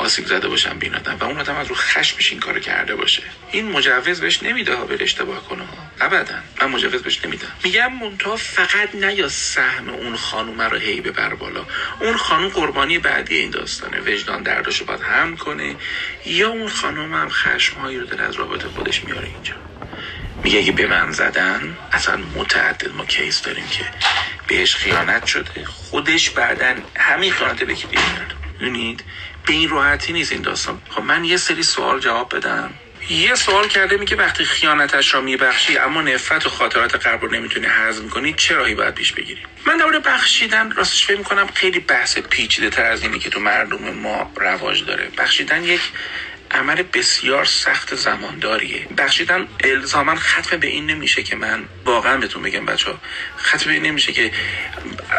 آسیب 0.00 0.26
زده 0.26 0.48
باشم 0.48 0.78
بین 0.78 0.94
آدم 0.94 1.16
و 1.20 1.24
اون 1.24 1.40
آدم 1.40 1.56
از 1.56 1.66
رو 1.66 1.74
خشمش 1.74 2.30
این 2.30 2.40
کارو 2.40 2.60
کرده 2.60 2.94
باشه. 2.94 3.22
این 3.52 3.70
مجوز 3.70 4.20
بهش 4.20 4.42
نمیده 4.42 4.74
ها 4.74 4.84
بره 4.84 5.02
اشتباه 5.02 5.48
کنه 5.48 5.62
ابدا. 6.00 6.34
من 6.60 6.66
مجوز 6.66 7.02
بهش 7.02 7.24
نمیدم. 7.24 7.52
میگم 7.64 7.92
مونتا 7.92 8.36
فقط 8.36 8.94
نه 8.94 9.14
یا 9.14 9.28
سهم 9.28 9.88
اون 9.88 10.16
خانومه 10.16 10.64
رو 10.64 10.78
هی 10.78 11.00
ببر 11.00 11.34
بالا. 11.34 11.66
اون 12.00 12.16
خانوم 12.16 12.48
قربانی 12.48 12.98
بعدی 12.98 13.36
این 13.36 13.50
داستانه. 13.50 14.00
وجدان 14.00 14.42
دردشو 14.42 14.84
باید 14.84 15.00
هم 15.00 15.36
کنه 15.36 15.76
یا 16.26 16.48
اون 16.48 16.68
خانوم 16.68 17.14
هم 17.14 17.28
خشمهایی 17.28 17.98
رو 17.98 18.06
دل 18.06 18.20
از 18.20 18.34
رابطه 18.34 18.68
خودش 18.68 19.04
میاره 19.04 19.26
اینجا. 19.26 19.54
میگه 20.44 20.58
اگه 20.58 20.72
به 20.72 20.86
من 20.86 21.12
زدن 21.12 21.76
اصلا 21.92 22.16
متعدد 22.16 22.92
ما 22.94 23.04
کیس 23.04 23.42
داریم 23.42 23.68
که 23.68 23.84
بهش 24.46 24.76
خیانت 24.76 25.26
شده. 25.26 25.64
خودش 25.64 26.30
بعدا 26.30 26.74
همین 26.96 27.32
خیانت 27.32 27.62
به 27.62 27.74
کی 27.74 27.86
می‌دونید؟ 28.60 29.04
به 29.46 29.52
این 29.52 29.68
راحتی 29.68 30.12
نیست 30.12 30.32
این 30.32 30.42
داستان. 30.42 30.82
خب 30.90 31.02
من 31.02 31.24
یه 31.24 31.36
سری 31.36 31.62
سوال 31.62 32.00
جواب 32.00 32.36
بدم. 32.36 32.70
یه 33.10 33.34
سوال 33.34 33.68
کرده 33.68 33.96
میگه 33.96 34.16
وقتی 34.16 34.44
خیانتش 34.44 35.14
را 35.14 35.20
میبخشی 35.20 35.78
اما 35.78 36.02
نفرت 36.02 36.46
و 36.46 36.50
خاطرات 36.50 37.06
قبل 37.06 37.26
رو 37.26 37.34
نمی‌تونی 37.34 37.66
هضم 37.70 38.08
کنی 38.08 38.32
چه 38.32 38.54
راهی 38.54 38.74
باید 38.74 38.94
پیش 38.94 39.12
بگیری؟ 39.12 39.40
من 39.66 39.76
در 39.76 39.98
بخشیدن 39.98 40.70
راستش 40.70 41.06
فکر 41.06 41.16
می‌کنم 41.18 41.46
خیلی 41.54 41.80
بحث 41.80 42.18
پیچیده 42.18 42.70
تر 42.70 42.84
از 42.84 43.02
اینی 43.02 43.18
که 43.18 43.30
تو 43.30 43.40
مردم 43.40 43.90
ما 43.90 44.32
رواج 44.36 44.84
داره. 44.84 45.10
بخشیدن 45.18 45.64
یک 45.64 45.80
عمل 46.50 46.82
بسیار 46.82 47.44
سخت 47.44 47.94
زمانداریه. 47.94 48.86
بخشیدن 48.98 49.48
الزاما 49.64 50.14
ختم 50.14 50.56
به 50.56 50.66
این 50.66 50.86
نمیشه 50.86 51.22
که 51.22 51.36
من 51.36 51.64
واقعا 51.84 52.16
بهتون 52.16 52.42
بگم 52.42 52.66
بچه 52.66 52.90
ها 52.90 52.98
ختم 53.38 53.66
به 53.66 53.72
این 53.72 53.82
نمیشه 53.82 54.12
که 54.12 54.32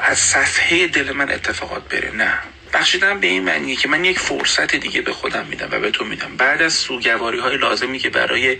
از 0.04 0.20
صفحه 0.20 0.88
دل 0.88 1.12
من 1.12 1.32
اتفاقات 1.32 1.90
بره. 1.90 2.12
نه. 2.12 2.40
بخشیدن 2.74 3.20
به 3.20 3.28
این 3.28 3.44
معنیه 3.44 3.76
که 3.76 3.88
من 3.88 4.06
یک 4.06 4.20
فرصت 4.20 4.76
دیگه 4.76 5.02
به 5.02 5.14
خودم 5.14 5.46
میدم 5.46 5.68
و 5.72 5.80
به 5.80 5.92
تو 5.92 6.06
میدم. 6.06 6.38
بعد 6.38 6.62
از 6.62 6.74
سوگواری 6.74 7.40
های 7.40 7.58
لازمی 7.58 8.00
که 8.00 8.10
برای 8.10 8.58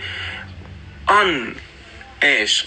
آن 1.06 1.54
عشق 2.22 2.66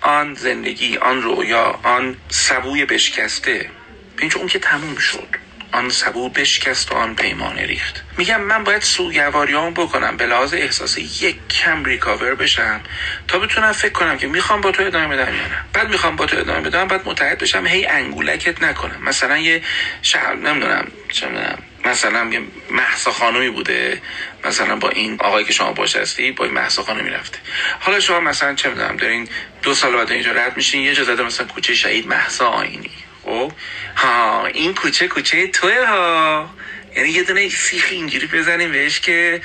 آن 0.00 0.34
زندگی 0.34 0.96
آن 0.96 1.22
رویا 1.22 1.80
آن 1.82 2.16
سبوی 2.28 2.84
بشکسته 2.84 3.70
اینجا 4.18 4.38
اون 4.38 4.48
که 4.48 4.58
تموم 4.58 4.96
شد. 4.96 5.43
آن 5.74 5.90
سبو 5.90 6.28
بشکست 6.28 6.92
و 6.92 6.94
آن 6.94 7.14
پیمانه 7.14 7.66
ریخت. 7.66 8.02
میگم 8.16 8.40
من 8.40 8.64
باید 8.64 8.82
سوگواریام 8.82 9.74
بکنم 9.74 10.16
به 10.16 10.26
لحاظ 10.26 10.54
احساسی 10.54 11.10
یک 11.20 11.36
کم 11.48 11.84
ریکاور 11.84 12.34
بشم 12.34 12.80
تا 13.28 13.38
بتونم 13.38 13.72
فکر 13.72 13.92
کنم 13.92 14.18
که 14.18 14.26
می‌خوام 14.26 14.60
با 14.60 14.70
تو 14.70 14.82
ادامه 14.82 15.16
بدم 15.16 15.34
یا 15.34 15.42
نه. 15.42 15.56
بعد 15.72 15.88
می‌خوام 15.88 16.16
با 16.16 16.26
تو 16.26 16.38
ادامه 16.38 16.60
بدم 16.60 16.88
بعد 16.88 17.08
متحد 17.08 17.38
بشم 17.38 17.66
هی 17.66 17.86
انگولکت 17.86 18.62
نکنم. 18.62 19.02
مثلا 19.02 19.38
یه 19.38 19.62
شهر 20.02 20.34
نمی‌دونم 20.34 20.92
چه 21.12 21.26
می‌دونم 21.26 21.58
مثلا 21.84 22.30
یه 22.32 22.42
محسا 22.70 23.12
خانمی 23.12 23.50
بوده. 23.50 24.02
مثلا 24.44 24.76
با 24.76 24.88
این 24.88 25.16
آقایی 25.20 25.46
که 25.46 25.52
شما 25.52 25.72
باش 25.72 25.96
هستی 25.96 26.30
با 26.32 26.44
این 26.44 26.54
محسا 26.54 26.82
خانمی 26.82 27.10
رفته. 27.10 27.38
حالا 27.80 28.00
شما 28.00 28.20
مثلا 28.20 28.54
چه 28.54 28.68
می‌دونم 28.68 28.96
دارین 28.96 29.28
دو 29.62 29.74
سال 29.74 29.96
بعد 29.96 30.12
اینجا 30.12 30.32
رد 30.32 30.56
میشین 30.56 30.82
یه 30.82 30.94
جا 30.94 31.04
زده 31.04 31.22
مثلا 31.22 31.46
کوچه 31.46 31.74
شهید 31.74 32.06
محسا 32.06 32.48
آینی. 32.48 32.90
خب 33.24 33.52
ها 33.96 34.46
این 34.46 34.74
کوچه 34.74 35.08
کوچه 35.08 35.46
توه 35.46 35.86
ها. 35.86 36.50
یعنی 36.96 37.08
یه 37.08 37.22
دونه 37.22 37.48
سیخ 37.48 37.88
اینجوری 37.90 38.26
بزنیم 38.26 38.72
بهش 38.72 39.00
که 39.00 39.40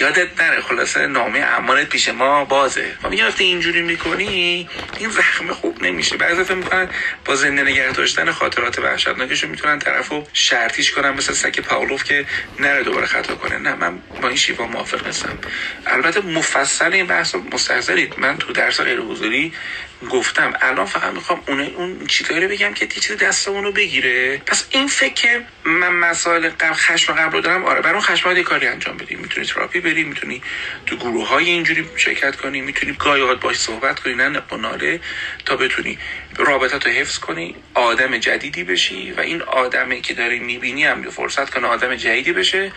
یادت 0.00 0.40
نره 0.42 0.60
خلاصه 0.60 1.06
نامه 1.06 1.38
امانت 1.38 1.88
پیش 1.88 2.08
ما 2.08 2.44
بازه. 2.44 2.86
و 3.02 3.08
میگه 3.08 3.26
وقتی 3.26 3.44
اینجوری 3.44 3.82
می‌کنی؟ 3.82 4.68
این 4.98 5.10
زخم 5.10 5.52
خوب 5.52 5.82
نمیشه. 5.82 6.16
بعضی 6.16 6.44
فکر 6.44 6.54
می‌کنن 6.54 6.88
با 7.24 7.34
زنده 7.34 7.62
نگه 7.62 7.92
داشتن 7.92 8.30
خاطرات 8.30 8.78
وحشتناکشو 8.78 9.48
می‌تونن 9.48 9.78
طرفو 9.78 10.26
شرطیش 10.32 10.90
کنن 10.90 11.10
مثل 11.10 11.32
سگ 11.32 11.60
پاولوف 11.60 12.04
که 12.04 12.26
نره 12.58 12.82
دوباره 12.82 13.06
خطا 13.06 13.34
کنه. 13.34 13.58
نه 13.58 13.74
من 13.74 13.98
با 14.22 14.28
این 14.28 14.36
شیوا 14.36 14.66
موافق 14.66 15.06
نیستم. 15.06 15.38
البته 15.86 16.20
مفصل 16.20 16.92
این 16.92 17.06
بحث 17.06 17.34
مستحضرید. 17.52 18.14
من 18.18 18.38
تو 18.38 18.52
درس 18.52 18.80
غیر 18.80 19.00
حضوری 19.00 19.52
گفتم 20.08 20.52
الان 20.60 20.86
فقط 20.86 21.12
می‌خوام 21.14 21.42
اون 21.48 21.60
اون 21.60 22.06
چیزایی 22.06 22.40
رو 22.40 22.48
بگم 22.48 22.74
که 22.74 22.86
چیز 22.86 23.16
دستمون 23.16 23.64
رو 23.64 23.72
بگیره. 23.72 24.38
پس 24.46 24.66
این 24.70 24.88
فکر 24.88 25.14
که 25.14 25.44
من 25.64 25.88
مسائل 25.88 26.48
قبل 26.48 26.74
خشم 26.74 27.12
قبل 27.12 27.32
رو 27.32 27.40
دارم 27.40 27.64
آره 27.64 27.80
برای 27.80 27.92
اون 27.92 28.02
خشم 28.02 28.42
کاری 28.42 28.66
انجام 28.66 28.96
بدی. 28.96 29.14
می‌تونی 29.14 29.46
تراپی 29.46 29.80
بری 29.80 30.04
می‌تونی 30.04 30.42
تو 30.86 30.96
گروه 30.96 31.28
های 31.28 31.50
اینجوری 31.50 31.90
شرکت 31.96 32.36
کنی 32.36 32.60
می‌تونی 32.60 32.92
گاهی 32.92 33.34
باش 33.34 33.56
صحبت 33.56 34.00
کنی 34.00 34.14
نه 34.14 34.42
ناله 34.52 35.00
تا 35.46 35.56
بتونی 35.56 35.98
رابطه 36.44 36.78
رو 36.78 36.90
حفظ 36.96 37.18
کنی 37.18 37.54
آدم 37.74 38.18
جدیدی 38.18 38.64
بشی 38.64 39.12
و 39.12 39.20
این 39.20 39.42
آدمی 39.42 40.00
که 40.00 40.14
داری 40.14 40.38
می‌بینی 40.38 40.84
هم 40.84 41.10
فرصت 41.10 41.50
کنه 41.50 41.66
آدم 41.66 41.94
جدیدی 41.94 42.32
بشه 42.32 42.72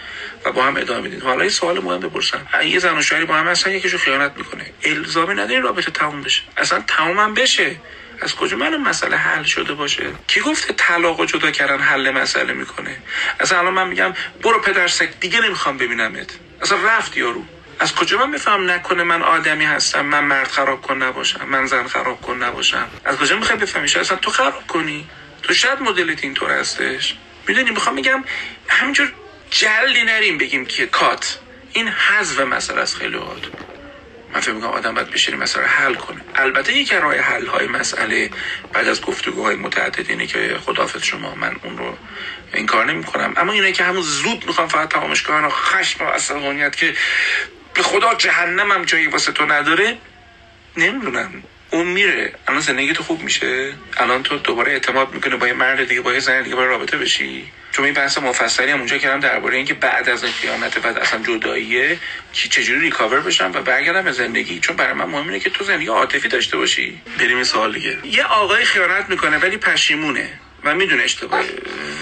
و 0.46 0.52
با 0.52 0.64
هم 0.64 0.78
ادامه 0.78 1.08
بدین. 1.08 1.22
حالا 1.22 1.44
یه 1.44 1.50
سوال 1.50 1.80
مهم 1.80 2.00
بپرسم. 2.00 2.48
یه 2.66 2.80
زن 2.80 2.98
و 2.98 3.02
شوهری 3.02 3.26
با 3.26 3.34
هم 3.36 3.48
هستن 3.48 3.72
یکیشو 3.72 3.98
خیانت 3.98 4.32
می‌کنه. 4.38 4.66
الزامی 4.84 5.34
نداری 5.34 5.62
رابطه 5.62 5.92
تموم 5.92 6.22
بشه. 6.22 6.42
اصلا 6.58 6.84
تموم 6.88 7.34
بشه. 7.34 7.76
از 8.22 8.36
کجا 8.36 8.58
من 8.58 8.78
مسئله 8.78 9.18
حل 9.18 9.44
شده 9.44 9.74
باشه؟ 9.74 10.04
کی 10.28 10.40
گفته 10.40 10.74
طلاق 10.74 11.20
و 11.20 11.26
جدا 11.26 11.52
کردن 11.52 11.80
حل 11.80 12.12
مسئله 12.12 12.54
می‌کنه؟ 12.54 12.98
اصلا 13.40 13.60
الان 13.60 13.74
من 13.74 13.88
میگم 13.88 14.14
برو 14.44 14.60
پدر 14.60 14.88
سگ 14.88 15.10
دیگه 15.20 15.42
نمی‌خوام 15.42 15.78
ببینمت. 15.78 16.30
اصلا 16.62 16.78
رفت 16.88 17.18
یارو. 17.18 17.46
از 17.84 17.96
کجا 17.96 18.18
من 18.18 18.32
بفهم 18.32 18.72
نکنه 18.72 19.04
من 19.04 19.22
آدمی 19.22 19.66
هستم 19.66 20.06
من 20.06 20.24
مرد 20.24 20.48
خراب 20.48 20.82
کن 20.82 21.04
نباشم 21.04 21.46
من 21.46 21.66
زن 21.66 21.88
خراب 21.88 22.22
کن 22.22 22.44
نباشم؟ 22.44 22.88
از 23.06 23.18
کجا 23.18 23.36
می‌خوای 23.36 23.58
بفهمی؟ 23.58 23.86
اصلا 23.86 24.18
تو 24.18 24.32
خراب 24.32 24.68
کنی. 24.68 25.08
تو 25.42 25.54
شاید 25.54 25.82
مدلت 25.82 26.24
اینطور 26.24 26.52
هستش. 26.52 27.16
می‌دونی 27.48 27.72
می‌خوام 27.72 27.96
میگم 27.96 28.24
همینجور 28.68 29.14
جلدی 29.50 30.04
نریم 30.04 30.38
بگیم 30.38 30.66
که 30.66 30.86
کات. 30.86 31.40
این 31.74 31.88
حذف 31.88 32.40
مسئله 32.40 32.82
از 32.82 32.96
خیلی 32.96 33.16
وقت 33.16 33.44
من 34.34 34.42
فکر 34.42 34.52
می‌کنم 34.52 34.70
آدم 34.70 34.94
باید 34.94 35.10
بشینه 35.10 35.38
مسئله 35.38 35.66
حل 35.66 35.94
کنه. 35.94 36.22
البته 36.36 36.74
یکی 36.74 36.96
راه 36.96 37.16
حل 37.16 37.46
های 37.46 37.68
مسئله 37.68 38.30
بعد 38.74 38.88
از 38.88 39.02
گفتگوهای 39.02 39.56
متعدد 39.56 40.10
اینه 40.10 40.28
که 40.28 40.58
خدافظ 40.66 41.04
شما 41.04 41.36
من 41.36 41.56
اون 41.64 41.78
رو 41.78 41.98
این 42.54 42.66
کار 42.66 42.86
نمی 42.86 43.04
کنم 43.04 43.34
اما 43.38 43.52
اینه 43.52 43.72
که 43.72 43.84
همون 43.84 44.02
زود 44.02 44.46
می‌خوام 44.48 44.68
فقط 44.68 44.90
تمامش 44.90 45.24
کنم 45.24 45.50
خشم 45.50 46.06
و 46.06 46.08
عصبانیت 46.08 46.76
که 46.76 46.96
به 47.74 47.82
خدا 47.84 48.16
جهنمم 48.16 48.86
جایی 48.86 49.08
واسه 49.08 49.32
تو 49.32 49.46
نداره. 49.46 49.98
نمی‌دونم. 50.78 51.44
اون 51.72 51.88
میره. 51.88 52.34
الان 52.48 52.62
زندگی 52.62 52.94
تو 52.94 53.04
خوب 53.04 53.22
میشه. 53.22 53.74
الان 53.98 54.24
تو 54.24 54.38
دوباره 54.38 54.72
اعتماد 54.72 55.14
می‌کنه 55.14 55.36
با 55.36 55.48
یه 55.48 55.54
مرد 55.54 55.88
دیگه 55.88 56.02
با 56.02 56.14
یه 56.14 56.20
زن 56.20 56.42
دیگه 56.42 56.56
با 56.56 56.66
رابطه 56.66 56.98
بشی. 56.98 57.52
چون 57.72 57.86
این 57.86 57.94
بحث 57.94 58.18
مفصلی 58.18 58.72
هم 58.72 58.78
اونجا 58.78 58.98
کردم 58.98 59.20
درباره 59.20 59.58
اینکه 59.58 59.74
بعد 59.74 60.10
از 60.10 60.24
این 60.24 60.34
خیانت 60.34 60.78
بعد 60.78 60.98
اصلا 60.98 61.24
جداییه 61.24 62.00
که 62.34 62.50
چجوری 62.50 62.80
ریکاور 62.80 63.20
بشم 63.20 63.52
و 63.54 63.62
برگردم 63.62 64.02
به 64.02 64.12
زندگی. 64.12 64.60
چون 64.60 64.76
برای 64.76 64.94
من 64.94 65.06
مهم 65.06 65.28
اینه 65.28 65.40
که 65.40 65.50
تو 65.50 65.64
زندگی 65.64 65.88
عاطفی 65.88 66.28
داشته 66.28 66.58
باشی. 66.58 67.02
بریم 67.20 67.36
این 67.36 67.44
سوال 67.44 67.74
دیگه. 67.74 67.98
یه 68.04 68.24
آقای 68.24 68.66
خیانت 68.66 69.10
می‌کنه 69.10 69.38
ولی 69.38 69.58
پشیمونه 69.58 70.40
و 70.64 70.76
می‌دونه 70.76 71.04
اشتباهه. 71.04 71.50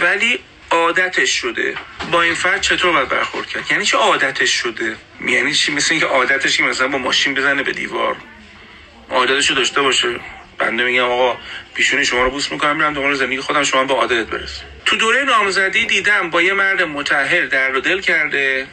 ولی 0.01 0.39
عادتش 0.71 1.29
شده. 1.29 1.75
با 2.11 2.21
این 2.21 2.33
فرد 2.33 2.61
چطور 2.61 2.91
باید 2.91 3.09
برخورد 3.09 3.47
کرد؟ 3.47 3.71
یعنی 3.71 3.85
چه 3.85 3.97
عادتش 3.97 4.49
شده؟ 4.49 4.95
یعنی 5.27 5.53
چی؟ 5.53 5.71
مثل 5.71 5.87
اینکه 5.91 6.05
عادتش 6.05 6.59
مثلا 6.59 6.87
با 6.87 6.97
ماشین 6.97 7.33
بزنه 7.33 7.63
به 7.63 7.71
دیوار. 7.71 8.15
عادتش 9.09 9.51
داشته 9.51 9.81
باشه. 9.81 10.19
بنده 10.57 10.83
میگم 10.83 11.03
آقا 11.03 11.37
پیشونی 11.73 12.05
شما 12.05 12.23
رو 12.23 12.31
بوس 12.31 12.51
می‌کنم 12.51 12.75
میرم 12.75 12.93
دنبال 12.93 13.13
زندگی 13.13 13.39
خودم 13.39 13.63
شما 13.63 13.83
با 13.83 13.95
عادت 13.95 14.25
برس. 14.27 14.61
تو 14.85 14.95
دوره 14.95 15.23
نامزدی 15.23 15.85
دیدم 15.85 16.29
با 16.29 16.41
یه 16.41 16.53
مرد 16.53 16.81
متحل 16.81 17.47
در 17.47 17.71
دل 17.71 18.01
کرده 18.01 18.67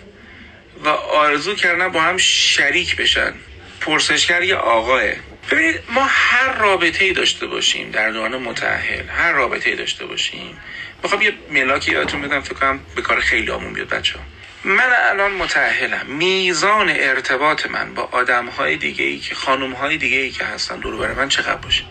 و 0.84 0.88
آرزو 0.88 1.54
کردن 1.54 1.88
با 1.88 2.00
هم 2.00 2.16
شریک 2.16 2.96
بشن. 2.96 3.34
پرسشگر 3.80 4.42
یه 4.42 4.56
آقاه. 4.56 5.02
ببینید 5.50 5.80
ما 5.88 6.06
هر 6.08 6.52
رابطه 6.58 7.04
ای 7.04 7.12
داشته 7.12 7.46
باشیم 7.46 7.90
در 7.90 8.10
دوران 8.10 8.36
متحل 8.36 9.08
هر 9.08 9.32
رابطه 9.32 9.70
ای 9.70 9.76
داشته 9.76 10.06
باشیم. 10.06 10.58
می‌خوام 11.02 11.22
یه 11.22 11.32
ملاکی 11.50 11.92
یادتون 11.92 12.20
بدم 12.20 12.40
فکر 12.40 12.54
کنم 12.54 12.80
به 12.94 13.02
کار 13.02 13.20
خیلی 13.20 13.50
آمون 13.50 13.72
بیاد 13.72 13.88
بچه 13.88 14.18
ها. 14.18 14.24
من 14.64 14.90
الان 15.10 15.32
متأهلم. 15.32 16.06
میزان 16.06 16.88
ارتباط 16.90 17.66
من 17.66 17.94
با 17.94 18.08
آدم 18.12 18.46
های 18.46 18.76
دیگه 18.76 19.04
ای 19.04 19.18
که 19.18 19.34
خانم 19.34 19.72
های 19.72 19.96
دیگه 19.96 20.16
ای 20.16 20.30
که 20.30 20.44
هستن 20.44 20.76
دور 20.76 20.96
بر 20.96 21.14
من 21.14 21.28
چقدر 21.28 21.56
باشه؟ 21.56 21.84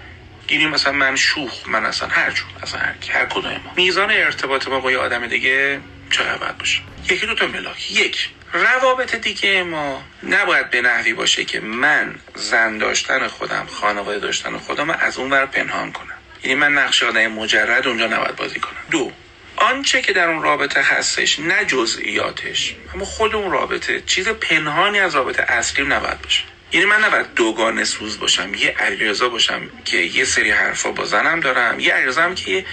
یعنی 0.49 0.65
مثلا 0.65 0.93
من 0.93 1.15
شوخ 1.15 1.67
من 1.67 1.85
اصلا 1.85 2.07
هر 2.07 2.31
جور 2.31 2.47
اصلا 2.63 2.79
هر, 2.79 2.93
هر 3.09 3.25
کدوم 3.25 3.51
ما 3.65 3.73
میزان 3.75 4.11
ارتباط 4.11 4.67
ما 4.67 4.79
با 4.79 4.91
یه 4.91 4.97
آدم 4.97 5.27
دیگه 5.27 5.81
چقدر 6.11 6.37
باید 6.37 6.57
باشه؟ 6.57 6.81
یکی 7.09 7.25
دو 7.25 7.35
تا 7.35 7.47
ملاک. 7.47 7.91
یک 7.91 8.29
روابط 8.53 9.15
دیگه 9.15 9.63
ما 9.63 10.03
نباید 10.23 10.69
به 10.69 10.81
نحوی 10.81 11.13
باشه 11.13 11.45
که 11.45 11.59
من 11.59 12.15
زن 12.35 12.77
داشتن 12.77 13.27
خودم 13.27 13.65
خانواده 13.65 14.19
داشتن 14.19 14.57
خودم 14.57 14.89
از 14.89 15.17
اون 15.17 15.29
ور 15.29 15.45
پنهان 15.45 15.91
کنم. 15.91 16.16
یعنی 16.44 16.56
من 16.56 16.74
نقش 16.74 17.03
آدم 17.03 17.27
مجرد 17.27 17.88
اونجا 17.88 18.08
نباید 18.08 18.36
بازی 18.36 18.60
کنم. 18.60 18.79
دو 18.91 19.12
آنچه 19.56 20.01
که 20.01 20.13
در 20.13 20.29
اون 20.29 20.44
رابطه 20.44 20.82
هستش 20.82 21.39
نه 21.39 21.65
جزئیاتش. 21.65 22.75
اما 22.94 23.06
خود 23.06 23.36
اون 23.36 23.51
رابطه 23.51 24.01
چیز 24.06 24.27
پنهانی 24.27 25.00
از 25.00 25.15
رابطه 25.15 25.44
اصلی 25.44 25.86
نباید 25.86 26.22
باشه. 26.22 26.44
یعنی 26.72 26.86
من 26.86 27.03
نباید 27.03 27.34
دوگانه 27.36 27.84
سوز 27.84 28.20
باشم 28.20 28.53
یه 28.53 28.75
علیرضا 28.79 29.29
باشم 29.29 29.62
که 29.86 29.98
یه 29.98 30.25
سری 30.25 30.51
حرفا 30.51 30.91
با 30.91 31.06
زنم 31.06 31.39
دارم 31.39 31.79
یه 31.79 31.94
علیرضا 31.94 32.34
که 32.34 32.65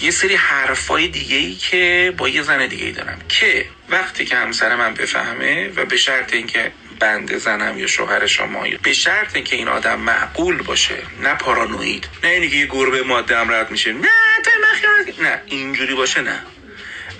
یه 0.00 0.10
سری 0.10 0.34
حرفای 0.34 1.08
دیگه 1.08 1.36
ای 1.36 1.54
که 1.54 2.14
با 2.16 2.28
یه 2.28 2.42
زن 2.42 2.66
دیگه 2.66 2.86
ای 2.86 2.92
دارم. 2.92 3.18
که 3.28 3.66
وقتی 3.88 4.24
که 4.24 4.36
همسر 4.36 4.76
من 4.76 4.94
بفهمه 4.94 5.68
و 5.68 5.84
به 5.84 5.96
شرط 5.96 6.32
اینکه 6.32 6.72
بنده 7.02 7.38
زنم 7.38 7.78
یا 7.78 7.86
شوهر 7.86 8.26
شما. 8.26 8.66
به 8.82 8.92
شرط 8.92 9.36
اینکه 9.36 9.56
این 9.56 9.68
آدم 9.68 10.00
معقول 10.00 10.62
باشه. 10.62 11.02
نه 11.22 11.34
پارانوید. 11.34 12.08
نه 12.24 12.30
اینی 12.30 12.50
که 12.50 12.56
یه 12.56 12.66
گربه 12.66 13.02
ماده 13.02 13.38
هم 13.38 13.50
رد 13.50 13.70
میشه. 13.70 13.92
نه 13.92 14.08
تو 14.44 15.22
نه 15.22 15.42
اینجوری 15.46 15.94
باشه 15.94 16.20
نه. 16.20 16.42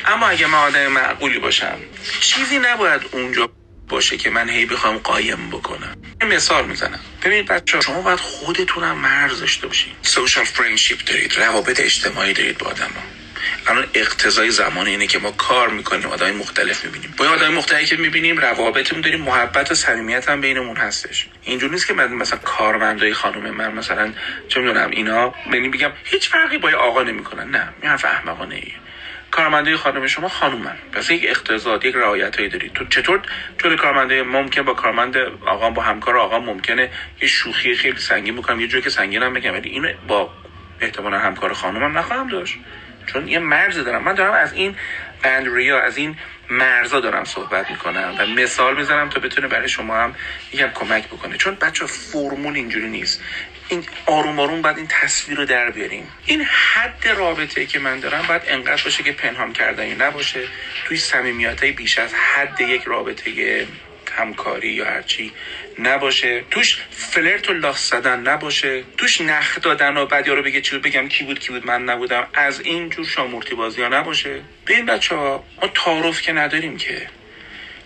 اما 0.05 0.29
اگه 0.29 0.47
من 0.47 0.59
آدم 0.59 0.87
معقولی 0.87 1.39
باشم 1.39 1.79
چیزی 2.21 2.59
نباید 2.59 3.03
اونجا 3.12 3.51
باشه 3.89 4.17
که 4.17 4.31
من 4.31 4.49
هی 4.49 4.67
بخوام 4.67 4.99
قایم 4.99 5.51
بکنم. 5.51 5.97
مثال 6.23 6.67
می‌زنم. 6.67 7.01
ببینید 7.25 7.47
بچه 7.47 7.81
شما 7.81 8.03
باید 8.03 8.19
خودتونم 8.19 8.99
مرز 8.99 9.41
داشته 9.41 9.67
باشین. 9.67 9.93
social 10.03 10.45
friendship 10.45 11.05
دارید. 11.05 11.39
روابط 11.39 11.81
اجتماعی 11.81 12.33
دارید 12.33 12.59
با 12.59 12.67
آدم 12.67 12.85
ها. 12.85 13.22
الان 13.67 13.87
اقتضای 13.95 14.51
زمان 14.51 14.87
اینه 14.87 15.07
که 15.07 15.19
ما 15.19 15.31
کار 15.31 15.69
می‌کنیم 15.69 16.07
آدم 16.07 16.31
مختلف 16.31 16.85
می‌بینیم. 16.85 17.15
با 17.17 17.29
آدم 17.29 17.53
مختلفی 17.53 17.87
که 17.87 17.97
می‌بینیم 17.97 18.39
روابطمون 18.39 19.01
داریم 19.01 19.21
محبت 19.21 19.71
و 19.73 19.75
صمیمیت 19.75 20.29
هم 20.29 20.41
بینمون 20.41 20.77
هستش. 20.77 21.27
اینجوری 21.43 21.73
نیست 21.73 21.87
که 21.87 21.95
من 21.95 22.13
مثلا 22.13 22.39
کارمندای 22.39 23.13
خانم 23.13 23.51
من 23.51 23.73
مثلا 23.73 24.13
چه 24.49 24.61
می‌دونم 24.61 24.91
اینا 24.91 25.35
یعنی 25.53 25.69
بگم 25.69 25.91
هیچ 26.05 26.29
فرقی 26.29 26.59
با 26.59 26.71
آقا 26.71 27.03
نمی‌کنن. 27.03 27.51
نه 27.51 27.69
این 27.83 27.91
حرف 27.91 28.05
احمقانه 28.05 28.55
ایه. 28.55 28.75
کارمنده 29.31 29.77
خانم 29.77 30.07
شما 30.07 30.29
خانومن. 30.29 30.77
پس 30.93 31.11
یک 31.11 31.25
اقتضاد 31.29 31.85
یک 31.85 31.95
رعایت 31.95 32.37
هایی 32.37 32.49
دارید. 32.49 32.73
تو 32.73 32.85
چطور 32.85 33.21
جلوی 33.59 33.77
کارمنده 33.77 34.23
ممکن 34.23 34.63
با 34.63 34.75
کارمند 34.75 35.17
آقا 35.47 35.71
با 35.71 35.83
همکار 35.83 36.17
آقا 36.17 36.39
ممکنه 36.39 36.91
یه 37.23 37.29
شوخی 37.29 37.75
خیلی 37.75 37.99
سنگین 37.99 38.37
بکنم؟ 38.37 38.61
یه 38.61 38.67
جوری 38.67 38.83
که 38.83 38.91
سنگین 38.91 39.23
هم 39.23 39.33
بگم. 39.35 39.53
ولی 39.53 39.69
اینو 39.69 39.93
با 40.09 40.31
احتمالا 40.81 41.19
همکار 41.19 41.53
خانومم 41.53 41.99
نخواهم 41.99 42.29
داشت. 42.29 42.59
چون 43.07 43.29
یه 43.29 43.39
مرز 43.39 43.79
دارم. 43.79 44.05
من 44.05 44.15
دارم 44.15 44.35
از 44.35 44.53
این 44.53 44.77
بندریا 45.23 45.81
از 45.81 45.97
این 45.97 46.17
مرزا 46.51 47.01
دارم 47.01 47.25
صحبت 47.25 47.71
می‌کنم 47.71 48.15
و 48.19 48.27
مثال 48.27 48.77
می‌زنم 48.77 49.09
تا 49.09 49.21
بتونه 49.21 49.49
برای 49.49 49.69
شما 49.69 49.97
هم 49.97 50.15
یکم 50.53 50.71
کمک 50.71 51.07
بکنه. 51.07 51.37
چون 51.37 51.55
بچه 51.55 51.87
فرمول 51.87 52.55
اینجوری 52.55 52.89
نیست. 52.89 53.23
این 53.69 53.85
آروم 54.07 54.41
آروم 54.41 54.63
باید 54.63 54.77
این 54.77 54.87
تصویر 54.91 55.39
رو 55.39 55.45
در 55.45 55.71
بیاریم. 55.71 56.09
این 56.27 56.43
حد 56.43 57.09
رابطه 57.09 57.67
که 57.67 57.79
من 57.79 58.01
دارم 58.01 58.25
باید 58.29 58.43
انقدر 58.47 58.83
باشه 58.85 59.03
که 59.03 59.13
پنهان 59.13 59.53
کردنی 59.53 59.95
نباشه. 59.95 60.41
توی 60.85 60.97
صمیمیت 60.97 61.65
بیش 61.65 61.99
از 61.99 62.15
حد 62.15 62.61
یک 62.61 62.83
رابطه 62.85 63.67
همکاری 64.16 64.69
یا 64.69 64.85
هرچی 64.85 65.33
نباشه. 65.78 66.45
توش 66.50 66.78
فلرت 66.90 67.50
و 67.50 67.52
لاس 67.52 67.90
زدن 67.90 68.21
نباشه. 68.21 68.83
توش 68.97 69.21
نخ 69.21 69.59
دادن 69.62 69.97
و 69.97 70.07
بعد 70.07 70.26
یارو 70.26 70.42
بگه 70.42 70.61
چی 70.61 70.78
بگم 70.78 71.09
کی 71.09 71.25
بود 71.25 71.38
کی 71.38 71.52
بود 71.52 71.66
من 71.66 71.85
نبودم. 71.85 72.26
از 72.35 72.61
این 72.61 72.90
جور 72.90 73.07
شامورتی 73.07 73.54
بازی 73.54 73.83
ها 73.83 73.88
نباشه. 73.88 74.40
ببین 74.66 74.87
بچه 74.87 75.14
ها 75.14 75.45
ما 75.62 75.69
تعارف 75.69 76.23
که 76.23 76.33
نداریم 76.33 76.76
که. 76.76 77.07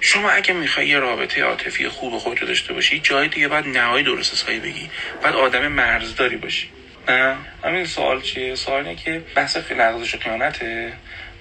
شما 0.00 0.30
اگه 0.30 0.54
می‌خوای 0.54 0.88
یه 0.88 0.98
رابطه 0.98 1.42
عاطفی 1.42 1.88
خوب 1.88 2.18
خودت 2.18 2.44
داشته 2.44 2.72
باشی 2.72 3.00
جای 3.00 3.28
دیگه 3.28 3.48
باید 3.48 3.68
نهایی 3.68 4.04
درست 4.04 4.32
حسابی 4.32 4.58
بگی. 4.60 4.90
بعد 5.22 5.34
آدم 5.34 5.68
مرزداری 5.68 6.36
باشی. 6.36 6.68
نه؟ 7.08 7.36
همین 7.64 7.84
سوال 7.84 8.20
چیه؟ 8.20 8.54
سوال 8.54 8.94
که 8.94 9.22
بحث 9.34 9.56
لغزش 9.56 10.14
و 10.14 10.18
قیانته 10.18 10.92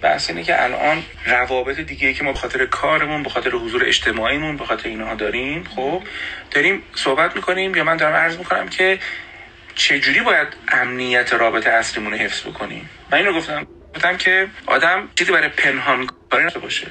بحث 0.05 0.29
اینه 0.29 0.43
که 0.43 0.63
الان 0.63 1.03
روابط 1.25 1.79
دیگه 1.79 2.13
که 2.13 2.24
ما 2.24 2.31
به 2.31 2.39
خاطر 2.39 2.65
کارمون 2.65 3.24
به 3.24 3.29
خاطر 3.29 3.50
حضور 3.50 3.85
اجتماعیمون 3.85 4.57
به 4.57 4.65
خاطر 4.65 4.89
اینها 4.89 5.15
داریم 5.15 5.63
خب 5.75 6.03
داریم 6.51 6.83
صحبت 6.95 7.35
می‌کنیم 7.35 7.75
یا 7.75 7.83
من 7.83 7.97
دارم 7.97 8.13
عرض 8.13 8.38
می‌کنم 8.38 8.67
که 8.67 9.00
چجوری 9.75 10.21
باید 10.21 10.47
امنیت 10.67 11.33
رابطه 11.33 11.69
اصلیمون 11.69 12.12
رو 12.12 12.17
حفظ 12.17 12.41
بکنیم؟ 12.41 12.89
من 13.12 13.17
اینو 13.17 13.33
گفتم 13.33 13.67
گفتم 13.95 14.17
که 14.17 14.47
آدم 14.65 15.09
چیزی 15.15 15.31
برای 15.31 15.50
پنهان 15.50 16.07
کاری 16.29 16.59
باشه. 16.62 16.88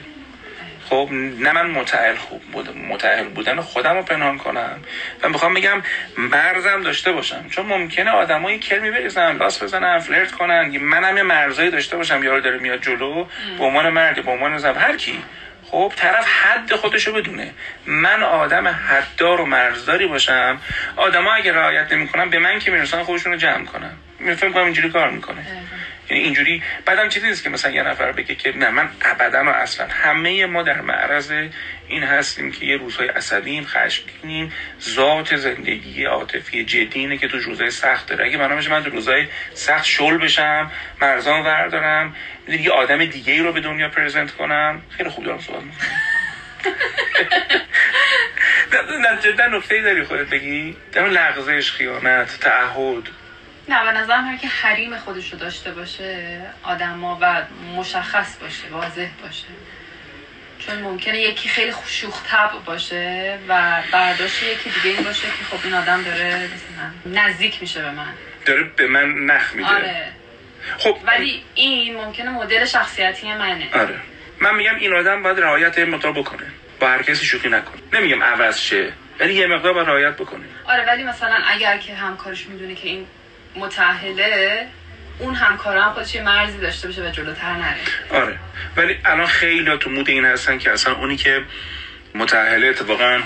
خب 0.91 1.09
نه 1.13 1.53
من 1.53 1.67
متعهل 1.67 2.15
خوب 2.15 2.43
بود 2.43 2.77
متعهل 2.77 3.29
بودن 3.29 3.61
خودم 3.61 3.97
رو 3.97 4.03
پنهان 4.03 4.39
کنم. 4.39 4.81
و 5.23 5.29
می‌خوام 5.29 5.55
بگم 5.55 5.83
مرزم 6.19 6.83
داشته 6.83 7.13
باشم. 7.13 7.49
چون 7.51 7.67
ممکنه 7.67 8.11
آدمایی 8.11 8.59
کلمی 8.59 8.91
بریزن 8.91 9.37
لاس 9.37 9.63
بزنن 9.63 9.99
فلرت 9.99 10.33
کنن. 10.33 10.79
منم 10.79 11.17
یه 11.17 11.23
مرزایی 11.23 11.71
داشته 11.71 11.97
باشم 11.97 12.25
یارو 12.25 12.41
داره 12.41 12.59
میاد 12.59 12.83
جلو 12.83 13.27
به 13.59 13.65
عنوان 13.65 13.91
مرد 13.91 14.25
به 14.25 14.31
عنوان 14.31 14.59
زن 14.59 14.75
هر 14.75 14.97
کی. 14.97 15.23
خب 15.71 15.93
طرف 15.97 16.27
حد 16.27 16.75
خودشو 16.75 17.13
بدونه. 17.13 17.51
من 17.87 18.23
آدم 18.23 18.69
حددار 18.69 19.41
و 19.41 19.47
مرزداری 19.47 20.07
باشم. 20.07 20.61
آدما 20.97 21.33
اگه 21.33 21.53
رعایت 21.53 21.93
نمی‌کنن 21.93 22.31
به 22.31 22.39
من 22.39 22.59
که 22.59 22.71
می‌رسن 22.71 23.03
خودشون 23.03 23.33
رو 23.33 23.39
جمع 23.39 23.65
کنن. 23.65 23.91
میفهم 24.19 24.53
کنم 24.53 24.65
اینجوری 24.65 24.91
کار 24.91 25.11
می‌کنه. 25.11 25.47
یعنی 26.11 26.23
اینجوری 26.23 26.63
بعدم 26.85 27.09
چیزی 27.09 27.27
نیست 27.27 27.45
که 27.45 27.51
مثلا 27.51 27.71
یه 27.71 27.83
نفر 27.83 28.13
بگه 28.13 28.35
که 28.35 28.57
نه 28.57 28.71
من 28.71 28.89
ابدا 29.03 29.45
و 29.45 29.49
اصلا. 29.49 29.87
همه 29.87 30.47
ما 30.47 30.63
در 30.63 30.81
معرض 30.81 31.33
این 31.89 32.03
هستیم 32.03 32.53
که 32.53 32.67
یه 32.67 32.77
روزهای 32.77 33.09
عصبیم 33.09 33.65
خشمگینیم. 33.65 34.53
ذات 34.81 35.37
زندگی 35.37 36.05
عاطفی 36.05 36.65
جدی 36.65 37.01
اینه 37.01 37.17
که 37.17 37.29
تو 37.29 37.39
روزهای 37.39 37.71
سخت 37.71 38.07
داره. 38.07 38.27
اگه 38.27 38.37
من 38.37 38.69
من 38.69 38.83
تو 38.83 38.91
روزهای 38.91 39.27
سخت 39.55 39.85
شل 39.85 40.19
بشم 40.19 40.71
مرزان 41.01 41.43
وردارم 41.43 42.17
یه 42.49 42.71
آدم 42.71 43.05
دیگه 43.05 43.33
ای 43.33 43.39
رو 43.39 43.53
به 43.53 43.61
دنیا 43.61 43.89
پرزنت 43.89 44.31
کنم. 44.31 44.83
خیلی 44.91 45.09
خوب 45.09 45.25
دارم 45.25 45.41
صحبت 45.41 45.63
نه 49.01 49.19
جدا 49.21 49.47
نکته 49.47 49.83
داری 49.83 50.05
خودت 50.05 50.27
بگی. 50.27 50.77
در 50.93 51.09
لغزش 51.09 51.71
خیانت 51.71 52.41
تعهد. 52.41 53.24
نه 53.69 53.85
به 53.85 53.93
نظرم 53.99 54.25
هر 54.25 54.37
که 54.37 54.49
حریم 54.49 54.97
خودش 54.97 55.33
رو 55.33 55.39
داشته 55.39 55.71
باشه 55.71 56.41
آدما 56.63 57.19
و 57.21 57.43
مشخص 57.77 58.37
باشه 58.37 58.69
واضح 58.71 59.09
باشه. 59.23 59.47
چون 60.59 60.79
ممکنه 60.79 61.19
یکی 61.19 61.49
خیلی 61.49 61.73
شوخ 61.87 62.23
طبع 62.27 62.59
باشه 62.65 63.39
و 63.49 63.83
برداشت 63.93 64.43
یکی 64.43 64.71
دیگه 64.71 64.97
این 64.97 65.05
باشه 65.05 65.27
که 65.27 65.45
خب 65.51 65.65
این 65.65 65.75
آدم 65.75 66.03
داره 66.03 66.35
مثلا 66.45 67.23
نزدیک 67.23 67.61
میشه 67.61 67.83
به 67.83 67.91
من. 67.91 68.13
داره 68.47 68.63
به 68.63 68.87
من 68.87 69.27
نخ 69.27 69.55
میده. 69.55 69.69
آره. 69.69 70.13
خب 70.79 70.99
ولی 71.07 71.43
این 71.55 71.97
ممکنه 71.97 72.31
مدل 72.31 72.65
شخصیتی 72.65 73.33
منه. 73.33 73.69
آره. 73.73 74.01
من 74.41 74.55
میگم 74.55 74.77
این 74.77 74.97
آدم 74.97 75.23
باید 75.23 75.41
رعایت 75.41 75.79
این 75.79 75.91
مقدار 75.91 76.13
بکنه. 76.13 76.47
با 76.81 76.89
هر 76.89 77.03
کسی 77.03 77.27
شوخی 77.27 77.49
نکنه. 77.49 77.83
نمیگم 77.93 78.23
عوض 78.23 78.59
شه. 78.59 78.93
ولی 79.21 79.35
یه 79.35 79.47
مقدار 79.47 79.73
باید 79.73 79.89
رعایت 79.89 80.17
بکنه. 80.17 80.45
آره 80.65 80.87
ولی 80.87 81.05
مثلا 81.05 81.39
اگر 81.47 81.79
که 81.79 81.95
همکارش 81.95 82.47
می‌دونه 82.47 82.75
که 82.75 82.89
این 82.89 83.07
متأهله 83.57 84.67
اون 85.19 85.35
همکار 85.35 85.77
هم 85.77 85.93
خودش 85.93 86.17
مرزی 86.17 86.59
داشته 86.59 86.89
باشه 86.89 87.03
و 87.03 87.11
جلوتر 87.11 87.55
نره. 87.55 87.77
آره. 88.11 88.39
ولی 88.77 88.99
الان 89.05 89.27
خیلی 89.27 89.79
تو 89.79 89.91
مود 89.91 90.11
این 90.11 90.25
هستن 90.25 90.59
که 90.59 90.71
اصلا 90.71 90.95
اونی 90.95 91.17
که 91.17 91.43
متأهله 92.15 92.67
اتفاقا 92.67 93.23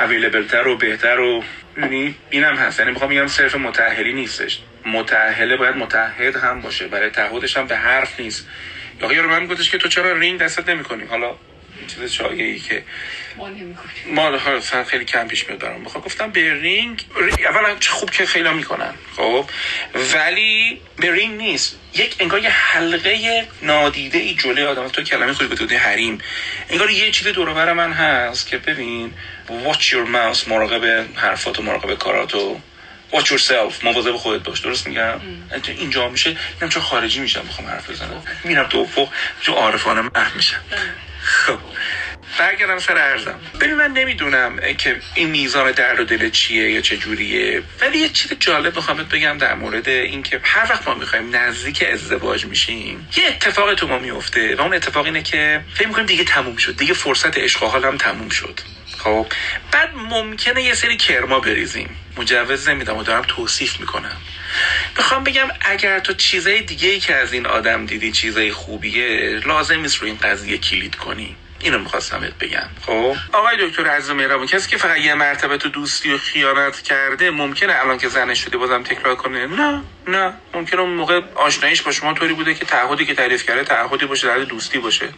اویلیبلتر 0.00 0.68
و 0.68 0.76
بهتر 0.76 1.20
و 1.20 1.44
یعنی 1.76 2.14
اینم 2.30 2.56
هست. 2.56 2.78
یعنی 2.78 2.90
می‌خوام 2.90 3.10
بگم 3.10 3.26
صرف 3.26 3.54
متأهلی 3.54 4.12
نیستش. 4.12 4.60
متأهله 4.86 5.56
باید 5.56 5.76
متحد 5.76 6.36
هم 6.36 6.60
باشه. 6.60 6.88
برای 6.88 7.10
تعهدش 7.10 7.56
هم 7.56 7.66
به 7.66 7.76
حرف 7.76 8.20
نیست. 8.20 8.48
یا 9.02 9.12
یارو 9.12 9.30
من 9.30 9.46
گفتش 9.46 9.70
که 9.70 9.78
تو 9.78 9.88
چرا 9.88 10.12
رینگ 10.12 10.40
دستت 10.40 10.68
نمی‌کنی؟ 10.68 11.04
حالا 11.04 11.34
چیز 11.86 12.10
شایعی 12.12 12.60
که 12.60 12.82
ما 14.06 14.30
مثلا 14.30 14.84
خیلی 14.84 15.04
کم 15.04 15.28
پیش 15.28 15.46
میاد 15.48 15.58
برام. 15.60 15.84
بخوام 15.84 16.04
گفتم 16.04 16.30
به 16.30 16.54
رینگ 16.54 17.06
ری- 17.16 17.46
اولا 17.46 17.76
چه 17.80 17.90
خوب 17.90 18.10
که 18.10 18.26
خیلی 18.26 18.52
می‌کنن 18.52 18.94
خب؟ 19.16 19.44
ولی 20.14 20.80
به 20.96 21.12
رینگ 21.12 21.36
نیست. 21.36 21.76
یک 21.94 22.16
انگار 22.20 22.40
یه 22.40 22.50
حلقه 22.50 23.46
نادیده 23.62 24.18
ای 24.18 24.34
جلوی 24.34 24.64
آدم. 24.64 24.88
تو 24.88 25.02
کلمه 25.02 25.32
خوبی 25.32 25.56
بودی 25.56 25.74
حریم. 25.74 26.18
انگار 26.70 26.90
یه 26.90 27.10
چیز 27.10 27.28
دور 27.28 27.72
من 27.72 27.92
هست 27.92 28.46
که 28.46 28.58
ببین 28.58 29.12
watch 29.48 29.82
your 29.82 30.06
mouth 30.14 30.48
مراقب 30.48 31.06
حرفات 31.14 31.58
و 31.58 31.62
مراقب 31.62 31.94
کاراتو. 31.94 32.60
Watch 33.12 33.24
yourself 33.26 33.84
مواظب 33.84 34.16
خودت 34.16 34.42
باش. 34.42 34.60
درست 34.60 34.86
میگم؟ 34.86 35.20
تو 35.62 35.72
اینجا 35.72 36.08
میشه 36.08 36.36
میگم 36.54 36.68
چون 36.68 36.82
خارجی 36.82 37.20
میشم 37.20 37.42
بخوام 37.48 37.68
حرف 37.68 37.90
بزنم. 37.90 38.22
میرم 38.44 38.66
تو 38.68 38.78
افق 38.78 39.08
چون 39.40 39.54
عارفانه 39.54 40.00
محو 40.00 40.36
میشم. 40.36 40.60
خب 41.26 41.58
برگردم 42.38 42.78
سر 42.78 42.98
ارزم. 42.98 43.40
ببین 43.60 43.74
من 43.74 43.92
نمی‌دونم 43.92 44.60
که 44.78 45.00
این 45.14 45.30
میزان 45.30 45.72
درد 45.72 46.00
و 46.00 46.04
دل 46.04 46.30
چیه 46.30 46.70
یا 46.70 46.80
چه 46.80 46.96
جوریه 46.96 47.62
ولی 47.80 47.98
یه 47.98 48.08
چیز 48.08 48.32
جالب 48.40 48.74
بهت 48.74 49.08
بگم 49.08 49.38
در 49.38 49.54
مورد 49.54 49.88
اینکه 49.88 50.40
هر 50.44 50.66
وقت 50.70 50.88
ما 50.88 50.94
می‌خوایم 50.94 51.36
نزدیک 51.36 51.84
ازدواج 51.92 52.44
میشیم 52.44 53.08
یه 53.16 53.26
اتفاق 53.26 53.74
تو 53.74 53.86
ما 53.86 53.98
میفته 53.98 54.56
و 54.56 54.60
اون 54.60 54.74
اتفاق 54.74 55.04
اینه 55.04 55.22
که 55.22 55.64
فکر 55.74 55.88
می‌کنیم 55.88 56.06
دیگه 56.06 56.24
تموم 56.24 56.56
شد 56.56 56.76
دیگه 56.76 56.94
فرصت 56.94 57.38
عشق 57.38 57.84
هم 57.84 57.96
تموم 57.96 58.28
شد. 58.28 58.60
خب 58.98 59.26
بعد 59.72 59.90
ممکنه 59.94 60.62
یه 60.62 60.74
سری 60.74 60.96
کرما 60.96 61.40
بریزیم. 61.40 61.96
مجوز 62.16 62.68
نمیدم 62.68 62.96
و 62.96 63.02
دارم 63.02 63.24
توصیف 63.28 63.80
می‌کنم. 63.80 64.16
می‌خوام 64.96 65.24
بگم 65.24 65.48
اگر 65.60 65.98
تو 65.98 66.14
چیزای 66.14 66.60
دیگه 66.60 66.88
ای 66.88 67.00
که 67.00 67.14
از 67.14 67.32
این 67.32 67.46
آدم 67.46 67.86
دیدی 67.86 68.12
چیزای 68.12 68.52
خوبیه 68.52 69.40
لازم 69.46 69.80
نیست 69.80 69.96
روی 69.96 70.10
این 70.10 70.18
قضیه 70.22 70.58
کلید 70.58 70.94
کنی. 70.94 71.36
اینو 71.60 71.78
می‌خواستم 71.78 72.20
بهت 72.20 72.38
بگم. 72.38 72.68
خب؟ 72.86 73.16
آقای 73.32 73.56
دکتر 73.60 73.86
عزیز 73.86 74.10
مهربان 74.10 74.46
کسی 74.46 74.70
که 74.70 74.76
فقط 74.76 74.98
یه 74.98 75.14
مرتبه 75.14 75.58
تو 75.58 75.68
دوستی 75.68 76.12
و 76.12 76.18
خیانت 76.18 76.82
کرده 76.82 77.30
ممکنه 77.30 77.80
الان 77.80 77.98
که 77.98 78.08
زنش 78.08 78.44
شده 78.44 78.58
بازم 78.58 78.82
تکرار 78.82 79.14
کنه؟ 79.14 79.46
نه 79.46 79.82
نه. 80.08 80.32
ممکنه 80.54 80.80
اون 80.80 80.90
موقع 80.90 81.20
آشناییش 81.34 81.82
با 81.82 81.92
شما 81.92 82.14
طوری 82.14 82.34
بوده 82.34 82.54
که 82.54 82.64
تعهدی 82.64 83.06
که 83.06 83.14
تعریف 83.14 83.46
کرده 83.46 83.64
تعهدی 83.64 84.06
باشه 84.06 84.26
در 84.26 84.38
دوستی 84.38 84.78
باشه. 84.78 85.08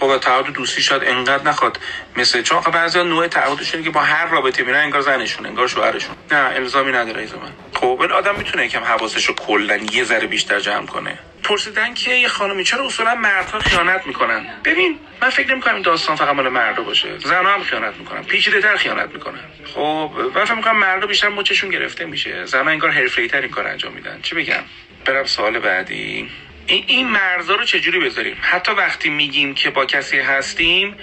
خب 0.00 0.18
تعهد 0.18 0.52
دوستی 0.52 0.82
شاید 0.82 1.04
انقدر 1.04 1.44
نخواد 1.44 1.80
مثل 2.16 2.42
چون 2.42 2.60
بعضی 2.60 3.02
نوع 3.02 3.26
تعهدشون 3.26 3.82
که 3.82 3.90
با 3.90 4.00
هر 4.00 4.26
رابطه 4.26 4.62
میرن 4.62 4.80
انگار 4.80 5.00
زنشون 5.00 5.46
انگار 5.46 5.68
شوهرشون. 5.68 6.16
نه 6.30 6.36
الزامی 6.36 6.92
نداره 6.92 7.20
ایزا 7.20 7.36
من 7.38 7.52
خب 7.74 7.96
ولی 8.00 8.12
آدم 8.12 8.34
می‌تونه 8.34 8.66
یکم 8.66 8.84
حواسش 8.84 9.24
رو 9.24 9.34
کلا 9.34 9.76
یه 9.76 10.04
ذره 10.04 10.26
بیشتر 10.26 10.60
جمع 10.60 10.86
کنه. 10.86 11.18
پرسیدن 11.42 11.94
که 11.94 12.10
یه 12.10 12.28
خانمی 12.28 12.64
چرا 12.64 12.86
اصولا 12.86 13.14
مردها 13.14 13.58
خیانت 13.58 14.06
می‌کنن؟ 14.06 14.46
ببین 14.64 14.98
من 15.22 15.30
فکر 15.30 15.50
نمی‌کنم 15.50 15.74
این 15.74 15.82
داستان 15.82 16.16
فقط 16.16 16.34
مال 16.34 16.48
مردا 16.48 16.82
باشه. 16.82 17.18
زنها 17.18 17.54
هم 17.54 17.62
خیانت 17.62 17.94
می‌کنن. 17.96 18.22
پیچیده 18.22 18.60
تر 18.60 18.76
خیانت 18.76 19.10
می‌کنن. 19.10 19.40
خب 19.74 20.10
من 20.34 20.44
فکر 20.44 20.54
می‌کنم 20.54 20.78
مردا 20.78 21.06
بیشتر 21.06 21.28
مچشون 21.28 21.70
گرفته 21.70 22.04
میشه. 22.04 22.46
زنها 22.46 22.70
انگار 22.70 22.90
حرفه‌ای 22.90 23.28
تر 23.28 23.40
این 23.40 23.50
کار 23.50 23.66
انجام 23.66 23.92
میدن. 23.92 24.20
چی 24.22 24.34
بگم؟ 24.34 24.62
برم 25.04 25.24
سوال 25.24 25.58
بعدی. 25.58 26.30
این 26.66 27.08
مرزا 27.08 27.54
رو 27.54 27.64
چجوری 27.64 28.00
بذاریم؟ 28.00 28.36
حتی 28.40 28.72
وقتی 28.72 29.10
میگیم 29.10 29.54
که 29.54 29.70
با 29.70 29.86
کسی 29.86 30.18
هستیم 30.18 30.96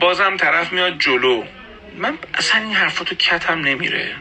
بازم 0.00 0.36
طرف 0.36 0.72
میاد 0.72 0.98
جلو. 0.98 1.44
من 1.96 2.18
اصلا 2.34 2.60
این 2.60 2.72
حرفاتو 2.72 3.14
کتم 3.14 3.60
نمیره. 3.60 4.16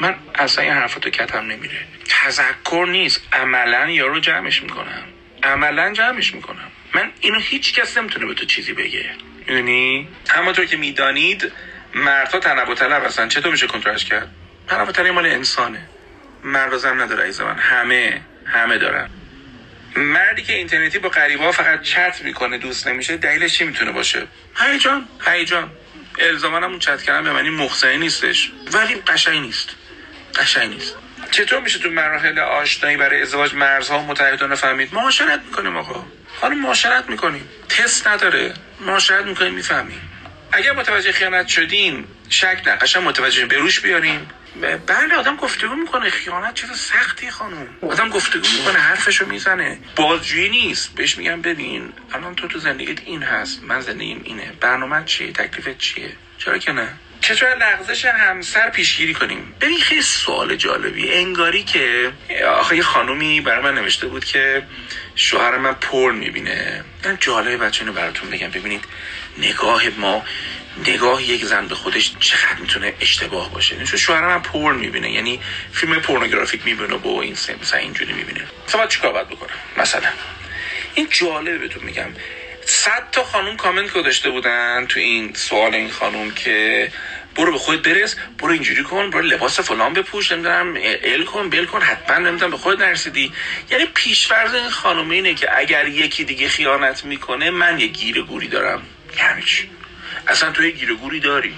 من 0.00 0.14
اصلا 0.34 0.64
این 0.64 0.72
حرفاتو 0.72 1.10
کتم 1.10 1.46
نمیره. 1.46 1.78
تذکر 2.08 2.86
نیست. 2.88 3.28
عملا 3.32 3.90
یارو 3.90 4.20
جمعش 4.20 4.62
می‌کنم. 4.62 5.02
عملا 5.42 5.92
جمعش 5.92 6.34
می‌کنم. 6.34 6.70
من 6.94 7.10
اینو 7.20 7.38
هیچ 7.38 7.74
کس 7.74 7.98
نمی‌تونه 7.98 8.26
به 8.26 8.34
تو 8.34 8.44
چیزی 8.44 8.72
بگه. 8.72 9.10
یعنی 9.48 10.08
همونطور 10.28 10.64
که 10.64 10.76
می‌دانید 10.76 11.52
مردها 11.94 12.38
تنوع 12.38 12.74
طلب 12.74 13.04
هستن. 13.04 13.28
چطور 13.28 13.52
میشه 13.52 13.66
کنترلش 13.66 14.04
کرد؟ 14.04 14.30
تنوع 14.68 14.92
طلب 14.92 15.06
مال 15.06 15.26
انسانه. 15.26 15.86
مرد 16.44 16.72
و 16.72 16.78
زن 16.78 17.00
نداره 17.00 17.22
عزیز 17.22 17.40
من. 17.40 17.58
همه 17.58 18.20
همه 18.46 18.78
دارن. 18.78 19.10
مردی 19.96 20.42
که 20.42 20.52
اینترنتی 20.52 20.98
با 20.98 21.08
غریبه 21.08 21.52
فقط 21.52 21.82
چت 21.82 22.20
می‌کنه 22.24 22.58
دوست 22.58 22.86
نمیشه 22.86 23.16
دلیلش 23.16 23.58
چی 23.58 23.64
می‌تونه 23.64 23.92
باشه؟ 23.92 24.26
هیجان 24.56 25.08
هیجان 25.26 25.70
الزاما 26.18 26.56
هم 26.56 26.64
اون 26.64 26.78
چت 26.78 27.02
کردن 27.02 27.24
به 27.24 27.32
معنی 27.32 27.50
مخزنی 27.50 27.96
نیستش. 27.96 28.50
ولی 28.72 28.94
قشنگ 28.94 29.40
نیست. 29.40 29.70
قشنگ 30.34 30.74
نیست. 30.74 30.96
چطور 31.30 31.60
میشه 31.60 31.78
تو 31.78 31.90
مراحل 31.90 32.38
آشنایی 32.38 32.96
برای 32.96 33.22
ازدواج 33.22 33.54
مرزها 33.54 33.98
و 33.98 34.06
متحدانه 34.06 34.54
فهمید؟ 34.54 34.94
معاشرت 34.94 35.40
می‌کنیم 35.46 35.76
آقا. 35.76 36.04
حالا 36.40 36.54
معاشرت 36.54 37.08
می‌کنیم. 37.08 37.48
تست 37.68 38.08
نداره. 38.08 38.54
معاشرت 38.80 39.24
می‌کنیم 39.24 39.54
می‌فهمیم. 39.54 40.00
اگر 40.52 40.72
متوجه 40.72 41.12
خیانت 41.12 41.48
شدین 41.48 42.04
شک 42.28 42.62
نه 42.66 42.76
قشنگ 42.76 43.02
متوجه 43.02 43.46
به 43.46 43.58
روش 43.58 43.80
بیاریم 43.80 44.28
بله 44.60 45.14
آدم 45.14 45.36
گفتگو 45.36 45.74
می‌کنه. 45.74 46.10
خیانت 46.10 46.54
چیز 46.54 46.70
سختی 46.70 47.30
خانم. 47.30 47.66
آدم 47.82 48.08
گفتگو 48.08 48.48
می‌کنه 48.58 48.78
حرفشو 48.78 49.26
می‌زنه. 49.26 49.78
بازجویی 49.96 50.48
نیست. 50.48 50.94
بهش 50.94 51.18
میگم 51.18 51.42
ببین 51.42 51.92
الان 52.12 52.34
تو 52.34 52.48
تو 52.48 52.58
زندگیت 52.58 52.98
این 53.04 53.22
هست. 53.22 53.62
من 53.62 53.80
زندگیم 53.80 54.20
اینه. 54.24 54.52
برنامه 54.60 55.04
چیه؟ 55.04 55.32
تکلیفت 55.32 55.78
چیه؟ 55.78 56.12
چرا 56.38 56.58
که 56.58 56.72
نه؟ 56.72 56.88
چطور 57.20 57.56
لغزش 57.56 58.04
همسر 58.04 58.70
پیشگیری 58.70 59.14
کنیم؟ 59.14 59.54
ببین 59.60 59.80
خیلی 59.80 60.02
سوال 60.02 60.56
جالبی. 60.56 61.12
انگاری 61.12 61.62
که 61.64 62.12
آخه 62.46 62.76
یه 62.76 62.82
خانومی 62.82 63.40
برای 63.40 63.62
من 63.62 63.74
نوشته 63.74 64.06
بود 64.06 64.24
که 64.24 64.62
شوهر 65.14 65.56
من 65.56 65.72
پر 65.72 66.12
می‌بینه. 66.12 66.84
من 67.04 67.18
جالبه 67.20 67.56
بچه 67.56 67.80
اینو 67.80 67.92
براتون 67.92 68.30
بگم. 68.30 68.50
ببینید 68.50 68.84
نگاه 69.38 69.82
ما 69.98 70.24
نگاه 70.86 71.22
یک 71.22 71.44
زن 71.44 71.68
به 71.68 71.74
خودش 71.74 72.12
چقدر 72.20 72.60
می‌تونه 72.60 72.94
اشتباه 73.00 73.50
باشه. 73.52 73.84
چون 73.84 73.98
شوهر 73.98 74.26
من 74.26 74.42
پر 74.42 74.72
می‌بینه. 74.72 75.10
یعنی 75.10 75.40
فیلم 75.72 76.00
پورنوگرافیک 76.00 76.60
می‌بینه 76.64 76.96
با 76.96 77.22
این 77.22 77.36
مثلا 77.62 77.80
اینجوری 77.80 78.12
می‌بینه. 78.12 78.46
مثلا 78.68 78.86
چیکار 78.86 79.12
باید 79.12 79.28
بکنم؟ 79.28 79.56
مثلا. 79.76 80.08
این 80.94 81.08
جالبه 81.10 81.58
بهتون 81.58 81.82
میگم. 81.84 82.08
صد 82.66 83.08
تا 83.12 83.24
خانوم 83.24 83.56
کامنت 83.56 83.92
گذاشته 83.92 84.30
بودن 84.30 84.86
تو 84.88 85.00
این 85.00 85.34
سوال 85.34 85.74
این 85.74 85.90
خانوم 85.90 86.30
که 86.30 86.92
برو 87.36 87.52
به 87.52 87.58
خودت 87.58 87.88
برس 87.88 88.16
برو 88.38 88.52
اینجوری 88.52 88.82
کن 88.82 89.10
برو 89.10 89.22
لباس 89.22 89.60
فلان 89.60 89.92
بپوش 89.92 90.32
نمی‌دونم 90.32 90.76
ال 91.04 91.24
کن 91.24 91.50
بل 91.50 91.64
کن 91.64 91.82
حتما 91.82 92.18
نمی‌دونم 92.18 92.50
به 92.50 92.56
خودت 92.56 92.80
نرسیدی. 92.80 93.32
یعنی 93.70 93.86
پیشفرض 93.94 94.54
این 94.54 94.70
خانومه 94.70 95.14
اینه 95.14 95.34
که 95.34 95.58
اگر 95.58 95.88
یکی 95.88 96.24
دیگه 96.24 96.48
خیانت 96.48 97.04
می‌کنه 97.04 97.50
من 97.50 97.80
یه 97.80 97.86
گیر 97.86 98.22
گوری 98.22 98.48
دارم. 98.48 98.82
یعنی 99.18 99.42
چی؟ 99.42 99.70
اصلا 100.26 100.50
تو 100.50 100.64
یه 100.64 100.70
گیر 100.70 100.94
گوری 100.94 101.20
داری. 101.20 101.54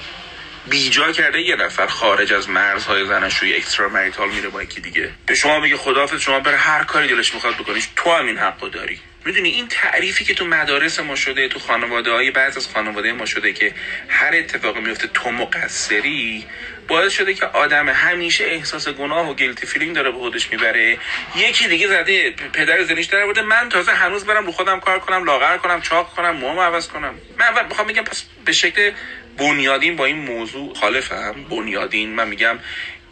بیجا 0.66 1.12
کرده 1.12 1.40
یه 1.40 1.56
نفر 1.56 1.86
خارج 1.86 2.32
از 2.32 2.48
مرزهای 2.48 3.06
زناشویی 3.06 3.56
اکسترا 3.56 3.88
مریتال 3.88 4.30
میره 4.30 4.48
با 4.48 4.62
یکی 4.62 4.80
دیگه. 4.80 5.10
به 5.26 5.34
شما 5.34 5.60
بگه 5.60 5.76
خداحافظ 5.76 6.20
شما 6.20 6.40
بر 6.40 6.54
هر 6.54 6.84
کاری 6.84 7.08
دلش 7.08 7.34
می‌خواد 7.34 7.54
بکنیش 7.54 7.88
تو 7.96 8.10
هم 8.10 8.26
این 8.26 8.38
حقو 8.38 8.68
داری. 8.68 9.00
می‌دونی 9.28 9.48
این 9.48 9.68
تعریفی 9.68 10.24
که 10.24 10.34
تو 10.34 10.44
مدارس 10.44 11.00
ما 11.00 11.16
شده 11.16 11.48
تو 11.48 11.58
خانواده 11.58 12.10
های 12.10 12.30
بعض 12.30 12.56
از 12.56 12.68
خانواده 12.68 13.12
ما 13.12 13.26
شده 13.26 13.52
که 13.52 13.74
هر 14.08 14.34
اتفاقی 14.34 14.80
میفته 14.80 15.06
تو 15.06 15.30
مقصری 15.30 16.46
باعث 16.88 17.12
شده 17.12 17.34
که 17.34 17.46
آدم 17.46 17.88
همیشه 17.88 18.44
احساس 18.44 18.88
گناه 18.88 19.30
و 19.30 19.34
guilty 19.34 19.66
feeling 19.66 19.94
داره 19.94 20.10
به 20.10 20.18
خودش 20.18 20.50
می‌بره. 20.50 20.98
یکی 21.36 21.68
دیگه 21.68 21.88
زده 21.88 22.30
پدر 22.30 22.82
زنشو 22.82 23.06
درآورده 23.06 23.42
من 23.42 23.68
تازه 23.68 23.92
هنوز 23.92 24.24
برم 24.24 24.46
رو 24.46 24.52
خودم 24.52 24.80
کار 24.80 24.98
کنم 24.98 25.24
لاغر 25.24 25.56
کنم 25.56 25.80
چاق 25.80 26.14
کنم 26.14 26.36
موهام 26.36 26.58
عوض 26.58 26.88
کنم. 26.88 27.14
من 27.38 27.46
اول 27.46 27.66
می‌خوام 27.66 27.86
بگم 27.86 28.04
پس 28.04 28.24
به 28.44 28.52
شکل 28.52 28.90
بنیادین 29.38 29.96
با 29.96 30.04
این 30.04 30.16
موضوع 30.16 30.74
مخالفم 30.74 31.34
بنیادین 31.50 32.10
من 32.10 32.28
میگم 32.28 32.58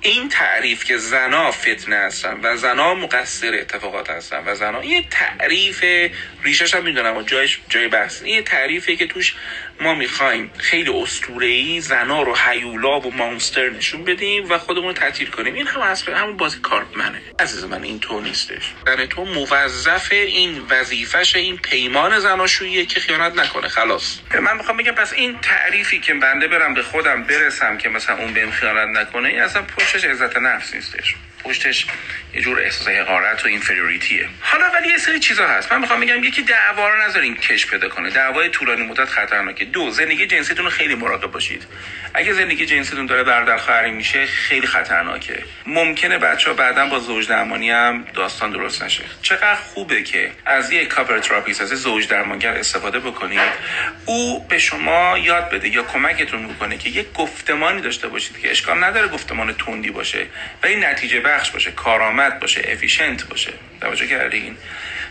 این 0.07 0.29
تعریف 0.29 0.85
که 0.85 0.97
زنا 0.97 1.51
فتنه 1.51 1.97
هستن 1.97 2.41
و 2.43 2.57
زنا 2.57 2.95
مقصر 2.95 3.55
اتفاقات 3.55 4.11
هستن 4.11 4.43
و 4.47 4.55
زنا 4.55 4.85
یه 4.85 5.05
تعریف 5.11 5.85
ریشش 6.43 6.75
هم 6.75 6.85
می‌دونم 6.85 7.17
و 7.17 7.23
جایش 7.23 7.61
جای 7.69 7.89
بحث. 7.89 8.23
یه 8.23 8.43
تعریفی 8.43 8.97
که 8.97 9.07
توش 9.07 9.35
ما 9.81 9.95
می‌خوایم 9.95 10.51
خیلی 10.59 10.91
اسطوره‌ای 11.03 11.81
زنا 11.81 12.23
رو 12.23 12.37
هیولا 12.37 13.01
و 13.01 13.15
مانستر 13.15 13.71
نشون 13.71 14.05
بدیم 14.05 14.51
و 14.51 14.59
خودمون 14.59 14.87
رو 14.87 14.93
تعطیل 14.93 15.31
کنیم. 15.31 15.55
این 15.55 15.67
هم 15.67 15.81
اصلا 15.81 16.17
همون 16.17 16.37
بازی 16.37 16.59
کارتمنه 16.59 17.23
عزیز 17.39 17.65
من 17.65 17.83
این 17.83 18.01
تو 18.01 18.21
نیستش. 18.21 18.73
یعنی 18.87 19.07
تو 19.07 19.25
موظف 19.25 20.13
این 20.13 20.63
وظیفش 20.71 21.37
این 21.37 21.57
پیمان 21.57 22.19
زناشوییه 22.19 22.87
که 22.87 23.01
خیانت 23.01 23.39
نکنه. 23.39 23.69
خلاص. 23.69 24.19
من 24.43 24.57
می‌خوام 24.57 24.77
بگم 24.77 24.93
پس 24.93 25.13
این 25.13 25.39
تعریفی 25.39 26.01
که 26.01 26.15
بنده 26.15 26.49
برم 26.49 26.75
به 26.75 26.83
خودم 26.83 27.23
برسم 27.23 27.79
که 27.79 27.89
مثلا 27.89 28.17
اون 28.17 28.33
بهم 28.33 28.51
خیانت 28.51 28.99
نکنه 28.99 29.29
این 29.29 29.41
اصلا 29.41 29.63
پشتش 29.63 30.05
عزت 30.05 30.37
نفس 30.37 30.75
نیستش. 30.75 31.15
پشتش 31.49 31.87
یه 32.35 32.43
جور 32.43 32.61
احساس 32.61 32.89
حقارت 32.89 33.45
و 33.45 33.49
اینفریوریتیه 33.49 34.29
حالا 34.41 34.71
ولی 34.71 34.89
یه 34.89 34.99
سری 34.99 35.21
چیزا 35.21 35.47
هست. 35.49 35.73
من 35.73 35.81
می‌خوام 35.81 36.01
بگم 36.01 36.25
یکی 36.25 36.43
دعوا 36.43 36.89
رو 36.89 37.03
نذارین 37.03 37.37
کش 37.37 37.67
پیدا 37.67 37.89
کنه. 37.89 38.11
دعوای 38.11 38.49
طولانی 38.49 38.83
مدت 38.83 39.09
خطرناکه. 39.09 39.65
دو 39.65 39.91
زندگی 39.91 40.27
جنسیتون 40.27 40.69
خیلی 40.69 40.95
مراقب 40.95 41.31
باشید. 41.31 41.67
اگه 42.15 42.33
زندگی 42.33 42.67
جنسیتون 42.67 43.07
داره 43.07 43.23
برادر 43.23 43.57
خواهری 43.57 43.91
میشه 43.91 44.27
خیلی 44.27 44.67
خطرناکه. 44.67 45.43
ممکنه 45.67 46.19
بچه 46.19 46.51
ها 46.51 46.57
بعدا 46.57 46.87
با 46.87 46.99
زوج 46.99 47.29
درمانی 47.29 47.71
هم 47.71 48.05
داستان 48.15 48.51
درست 48.51 48.83
نشه. 48.83 49.05
چقدر 49.23 49.55
خوبه 49.55 50.03
که 50.03 50.31
از 50.47 50.73
یک 50.73 50.89
couple 50.89 51.19
therapist 51.19 51.61
از 51.61 51.69
زوج 51.69 52.09
درمانگر 52.09 52.53
استفاده 52.53 52.99
بکنید. 52.99 53.41
او 54.05 54.47
به 54.47 54.59
شما 54.59 55.19
یاد 55.19 55.51
بده 55.51 55.69
یا 55.69 55.83
کمکتون 55.83 56.43
می‌کنه 56.43 56.79
که 56.79 56.89
یک 56.89 57.13
گفتمانی 57.13 57.81
داشته 57.81 58.09
باشید 58.09 58.41
که 58.41 58.51
اشکال 58.51 58.85
نداره 58.85 59.09
گفتمان 59.09 59.55
تندی 59.55 59.91
باشه. 59.91 60.27
ولی 60.63 60.77
نتیجه 60.77 61.21
بخش 61.37 61.51
باشه 61.51 61.71
کارآمد 61.71 62.41
باشه 62.41 62.63
efficient 62.65 63.29
باشه. 63.29 63.53
توجه 63.81 64.07
کردین 64.07 64.57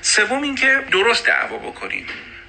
سوم 0.02 0.42
اینکه 0.42 0.84
درست 0.92 1.26
دعوا 1.26 1.58
بکنیم. 1.58 2.06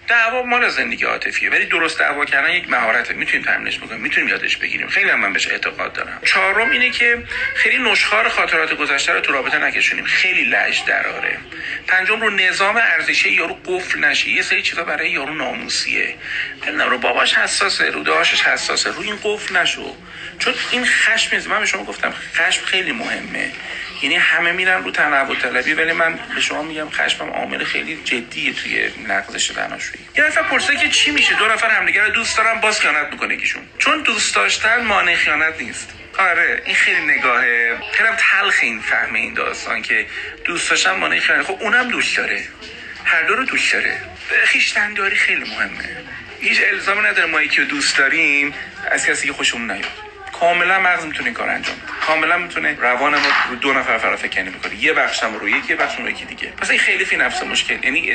دعوا 0.09 0.42
مال 0.42 0.69
زندگی 0.69 1.05
عاطفیه. 1.05 1.51
ولی 1.51 1.66
درست 1.66 1.99
دعوا 1.99 2.25
کردن 2.25 2.51
یک 2.51 2.71
مهارته. 2.71 3.14
می‌تونیم 3.14 3.47
تمرینش 3.47 3.79
بکنیم 3.79 4.01
می‌تونیم 4.01 4.29
یادش 4.29 4.57
بگیریم. 4.57 4.88
خیلی 4.88 5.11
هم 5.11 5.21
من 5.21 5.33
بهش 5.33 5.49
اعتقاد 5.49 5.92
دارم. 5.92 6.21
چهارم 6.25 6.71
اینه 6.71 6.90
که 6.90 7.23
خیلی 7.55 7.79
نشخار 7.79 8.29
خاطرات 8.29 8.75
گذشته 8.75 9.12
رو 9.12 9.21
تو 9.21 9.33
رابطه 9.33 9.59
نکشونیم. 9.59 10.05
خیلی 10.05 10.45
لج 10.45 10.85
دراره. 10.85 11.38
پنجم 11.87 12.21
رو 12.21 12.31
نظام 12.31 12.77
ارزشی 12.77 13.31
یارو 13.31 13.59
قفل 13.66 14.05
نشه. 14.05 14.29
یه 14.29 14.42
سری 14.42 14.62
چیزا 14.62 14.85
برای 14.85 15.11
یارو 15.11 15.35
ناموسیه. 15.35 16.14
نمی‌دونم 16.66 16.90
رو 16.90 16.99
باباش 16.99 17.35
حساسه 17.35 17.90
رو 17.90 18.03
داشش 18.03 18.42
حساسه. 18.42 18.90
رو 18.90 19.01
این 19.03 19.19
قفل 19.23 19.57
نشو. 19.57 19.97
چون 20.38 20.55
این 20.71 20.87
خشم 20.87 21.49
من 21.51 21.61
به 21.61 21.66
شما 21.66 21.85
گفتم 21.85 22.14
خشم 22.35 22.64
خیلی 22.64 22.92
مهمه. 22.92 23.53
یعنی 24.07 24.19
همه 24.19 24.53
میرن 24.53 24.85
رو 24.85 24.90
تنوع 24.90 25.37
طلبی 25.37 25.73
ولی 25.73 25.92
من 25.92 26.19
به 26.35 26.40
شما 26.40 26.62
میگم 26.62 26.90
خشمم 26.90 27.31
عامل 27.31 27.64
خیلی 27.64 28.01
جدیه 28.05 28.53
توی 28.53 28.90
نقضش 29.09 29.53
زناشویی 29.53 30.05
یه 30.16 30.25
نفر 30.25 30.42
پرسه 30.42 30.77
که 30.77 30.88
چی 30.88 31.11
میشه؟ 31.11 31.35
دو 31.35 31.47
نفر 31.47 31.71
همدیگه 31.71 32.03
رو 32.03 32.11
دوست 32.11 32.37
دارن 32.37 32.61
باز 32.61 32.81
خیانت 32.81 33.12
می‌کنه 33.12 33.35
یکیشون 33.35 33.62
چون 33.79 34.03
دوست 34.03 34.35
داشتن 34.35 34.85
مانع 34.85 35.14
خیانت 35.14 35.61
نیست. 35.61 35.92
آره 36.19 36.62
این 36.64 36.75
خیلی 36.75 37.01
نگاهه. 37.01 37.79
خیلی 37.92 38.09
تلخ 38.19 38.59
این 38.62 38.81
فهم 38.81 39.14
این 39.14 39.35
داستان 39.35 39.83
که 39.83 40.07
دوست 40.45 40.71
داشتن 40.71 40.92
مانع 40.92 41.19
خیانت. 41.19 41.47
خب 41.47 41.59
اونم 41.61 41.88
دوست 41.88 42.16
داره. 42.16 42.45
هر 43.05 43.23
دو 43.23 43.37
رو 43.37 43.45
دوست 43.45 43.73
داره. 43.73 43.99
خیشتنداری 44.45 45.16
خیلی 45.16 45.51
مهمه. 45.51 45.97
هیچ 46.40 46.61
الزامی 46.73 47.01
نداره 47.01 47.27
ما 47.27 47.42
یکی 47.42 47.64
دوست 47.64 47.99
داریم 47.99 48.55
از 48.90 49.07
کسی 49.07 49.27
که 49.27 49.33
خوشمون 49.33 49.71
نیاد. 49.71 49.90
کاملا 50.40 50.81
مغز 50.81 51.05
می‌تونه 51.05 51.25
این 51.25 51.35
کار 51.35 51.49
انجام 51.49 51.77
کاملا 52.07 52.38
می‌تونه 52.38 52.77
روان 52.81 53.14
ما 53.14 53.29
رو 53.51 53.57
دو 53.57 53.73
نفر 53.73 53.99
فرافکنی 53.99 54.51
بکنه. 54.51 54.85
یه 54.85 54.92
بخشم 54.92 55.35
رو 55.35 55.49
یکی 55.49 55.75
بخشم 55.75 56.03
رو 56.03 56.11
یکی 56.11 56.25
دیگه. 56.25 56.49
پس 56.49 56.71
این 56.71 56.79
خیلی 56.79 57.05
فی 57.05 57.16
نفس 57.16 57.42
مشکل. 57.42 57.85
یعنی 57.85 58.14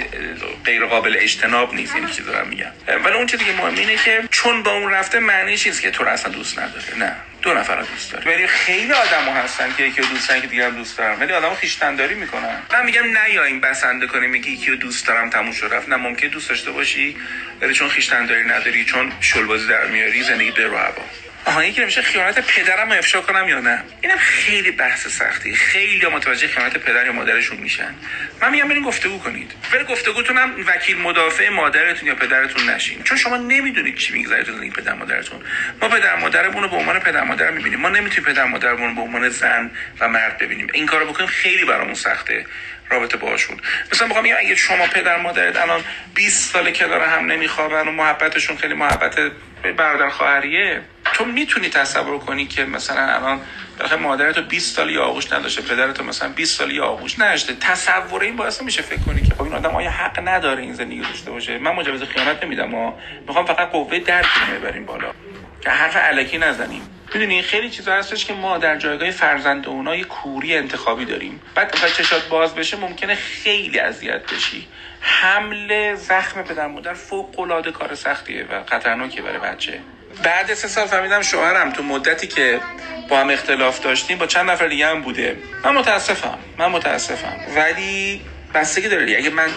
غیر 0.66 0.86
قابل 0.86 1.16
اجتناب 1.20 1.74
نیست. 1.74 1.96
یعنی 1.96 2.08
چیزی 2.08 2.24
دارم 2.24 2.48
میگم. 2.48 2.72
ولی 3.04 3.14
اون 3.14 3.26
چیزی 3.26 3.46
که 3.46 3.54
مهم 3.54 3.76
اینه 3.76 3.96
که 3.96 4.24
چون 4.32 4.64
با 4.64 4.72
اون 4.72 4.92
رفته 4.92 5.20
معنی 5.20 5.58
چیزی 5.58 5.82
که 5.82 5.92
تو 5.92 6.04
اصلا 6.04 6.32
دوست 6.32 6.60
نداره. 6.60 6.98
نه. 6.98 7.16
دو 7.42 7.54
نفر 7.54 7.76
رو 7.76 7.86
دوست 7.86 8.12
داره. 8.12 8.32
ولی 8.32 8.48
خیلی 8.48 8.92
آدم 8.92 9.24
هستن 9.24 9.74
که 9.78 9.84
یکی 9.84 10.02
رو 10.02 10.08
دوست 10.08 10.30
دارن 10.30 10.42
که 10.42 10.48
دیگه 10.48 10.66
هم 10.66 10.76
دوست 10.76 10.98
دارن. 10.98 11.20
ولی 11.20 11.34
آدم 11.34 11.56
خیشتنداری 11.56 12.16
می‌کنن. 12.16 12.62
من 12.74 12.86
میگم 12.86 13.04
نه 13.04 13.34
یا 13.34 13.44
این 13.44 13.62
بسنده 13.62 14.08
کنیم 14.08 14.30
میگی 14.30 14.52
یکی 14.52 14.72
رو 14.72 14.76
دوست 14.76 15.08
دارم 15.08 15.30
تموم 15.30 15.52
شد 15.52 15.70
رفت. 15.74 15.90
نه 15.90 15.96
ممکن 15.96 16.28
دوست 16.28 16.50
داشته 16.50 16.72
باشی 16.72 17.18
ولی 17.62 17.74
چون 17.74 17.90
خیشتنداری 17.90 18.44
نداری 18.44 18.86
چون 18.86 19.12
شلبازی 19.20 19.68
در 19.68 19.86
میاری 19.86 20.24
زندگی 20.24 20.52
به 20.52 20.68
رو 20.68 20.78
آها 21.46 21.66
یکی 21.66 21.82
نمیشه 21.82 22.02
خیانت 22.02 22.40
پدرم 22.40 22.92
رو 22.92 22.98
افشا 22.98 23.22
کنم 23.22 23.48
یا 23.48 23.60
نه؟ 23.60 23.84
اینم 24.02 24.18
خیلی 24.18 24.72
بحث 24.72 25.08
سختی. 25.08 25.56
خیلی 25.56 26.08
متوجه 26.08 26.48
خیانت 26.48 26.78
پدر 26.78 27.06
یا 27.06 27.12
مادرشون 27.12 27.58
میشن. 27.58 27.96
من 28.42 28.52
میگم 28.52 28.68
برین 28.68 28.84
گفتگو 28.84 29.20
کنید. 29.20 29.52
ولی 29.74 29.84
گفتگوتون 29.84 30.38
هم 30.38 30.56
وکیل 30.68 30.98
مدافع 30.98 31.50
مادرتون 31.50 32.08
یا 32.08 32.16
پدرتون 32.16 32.70
نشین. 32.70 33.04
چون 33.04 33.18
شما 33.18 33.38
نمی‌دونید 33.38 33.96
چی 33.96 34.14
میگذره 34.14 34.44
تو 34.44 34.52
زندگی 34.54 34.70
پدر 34.70 34.94
مادرتون. 34.94 35.40
ما 35.82 35.90
پدر 35.90 36.16
مادرمون 36.16 36.64
رو 36.64 36.70
به 36.70 36.76
عنوان 36.76 37.00
پدر 37.00 37.24
مادر 37.24 37.52
می‌بینیم. 37.52 37.80
ما 37.80 37.90
نمی‌تونیم 37.90 38.34
پدر 38.34 38.46
مادرمون 38.46 38.90
رو 38.90 38.96
به 38.96 39.02
عنوان 39.02 39.30
زن 39.30 39.72
و 40.00 40.10
مرد 40.10 40.38
ببینیم. 40.38 40.68
این 40.74 40.86
کارو 40.86 41.06
بکنیم 41.06 41.30
خیلی 41.30 41.66
برامون 41.66 41.94
سخته. 41.94 42.46
رابطه 42.90 43.18
باشون 43.18 43.58
مثلا 43.92 44.22
میگم 44.22 44.36
اگه 44.38 44.56
شما 44.56 44.88
پدر 44.88 45.18
مادرت 45.18 45.58
الان 45.58 45.84
20 46.16 46.54
ساله 46.54 46.72
کنار 46.72 47.02
هم 47.02 47.32
نمیخوابن 47.32 47.88
و 47.88 47.92
محبتشون 47.92 48.58
خیلی 48.58 48.74
محبت 48.74 49.20
برادر 49.78 50.10
خواهریه 50.10 50.82
تو 51.22 51.28
می‌تونی 51.28 51.70
تصور 51.70 52.20
کنی 52.20 52.46
که 52.46 52.66
مثلا 52.66 53.02
الان 53.02 53.42
بالاخره 53.78 54.00
مادرت 54.00 54.36
تو 54.36 54.42
20 54.42 54.76
سالی 54.76 54.98
آغوش 54.98 55.34
نداشته 55.34 55.62
پدرت 55.62 55.94
تو 55.94 56.04
مثلا 56.04 56.30
20 56.30 56.58
سالی 56.58 56.80
آغوش 56.80 57.20
نداشته 57.20 57.54
تصور 57.54 58.22
این 58.22 58.36
باعث 58.36 58.62
میشه 58.62 58.82
فکر 58.82 59.00
کنی 59.00 59.22
که 59.22 59.36
خب 59.36 59.42
این 59.42 59.54
آدم 59.54 59.76
آیا 59.76 59.90
حق 59.90 60.28
نداره 60.28 60.62
این 60.62 60.74
زندگی 60.74 61.02
داشته 61.02 61.32
باشه؟ 61.32 61.58
من 61.58 61.72
مجوز 61.72 62.04
خیانت 62.04 62.44
نمیدم 62.44 62.74
و 62.74 62.94
می‌خوام 63.28 63.46
فقط 63.46 63.72
قوه 63.72 64.00
درک 64.00 64.26
رو 64.26 64.58
ببریم 64.58 64.86
بالا. 64.86 65.14
که 65.62 65.70
حرف 65.70 65.96
علکی 65.96 66.38
نزنیم. 66.38 66.82
می‌دونی 67.14 67.42
خیلی 67.42 67.70
چیزا 67.70 67.94
هستش 67.94 68.26
که 68.26 68.34
ما 68.34 68.58
در 68.58 68.78
جایگاه 68.78 69.12
فرزند 69.12 69.68
اونا 69.68 69.96
یه 69.96 70.04
کوری 70.04 70.58
انتخابی 70.58 71.06
داریم. 71.06 71.42
بعد 71.56 71.76
وقتی 71.84 72.04
چشات 72.04 72.30
باز 72.30 72.56
بشه 72.56 72.78
ممکنه 72.78 73.16
خیلی 73.16 73.80
اذیت 73.80 74.34
بشی. 74.34 74.68
حمل 75.02 75.96
زخم 75.96 76.42
پدر 76.44 76.68
مادر 76.68 76.94
فوق 76.94 77.40
العاده 77.40 77.72
کار 77.72 77.96
سختیه 77.96 78.46
و 78.52 78.64
خطرناکه 78.64 79.22
برای 79.22 79.40
بچه. 79.40 79.80
بعد 80.24 80.54
سه 80.54 80.68
سال 80.68 80.88
فهمیدم 80.88 81.22
شوهرم 81.22 81.72
تو 81.72 81.84
مدتی 81.84 82.28
که 82.28 82.60
با 83.10 83.20
هم 83.20 83.30
اختلاف 83.30 83.80
داشتیم 83.80 84.18
با 84.18 84.26
چند 84.26 84.50
نفر 84.50 84.68
دیگه 84.68 84.88
هم 84.88 85.02
بوده. 85.02 85.38
من 85.64 85.72
متاسفم 85.72 86.38
من 86.58 86.68
متاسفم. 86.68 87.36
ولی 87.56 88.22
بستگی 88.54 88.90
داره 88.90 89.18
اگه 89.18 89.30
من 89.30 89.50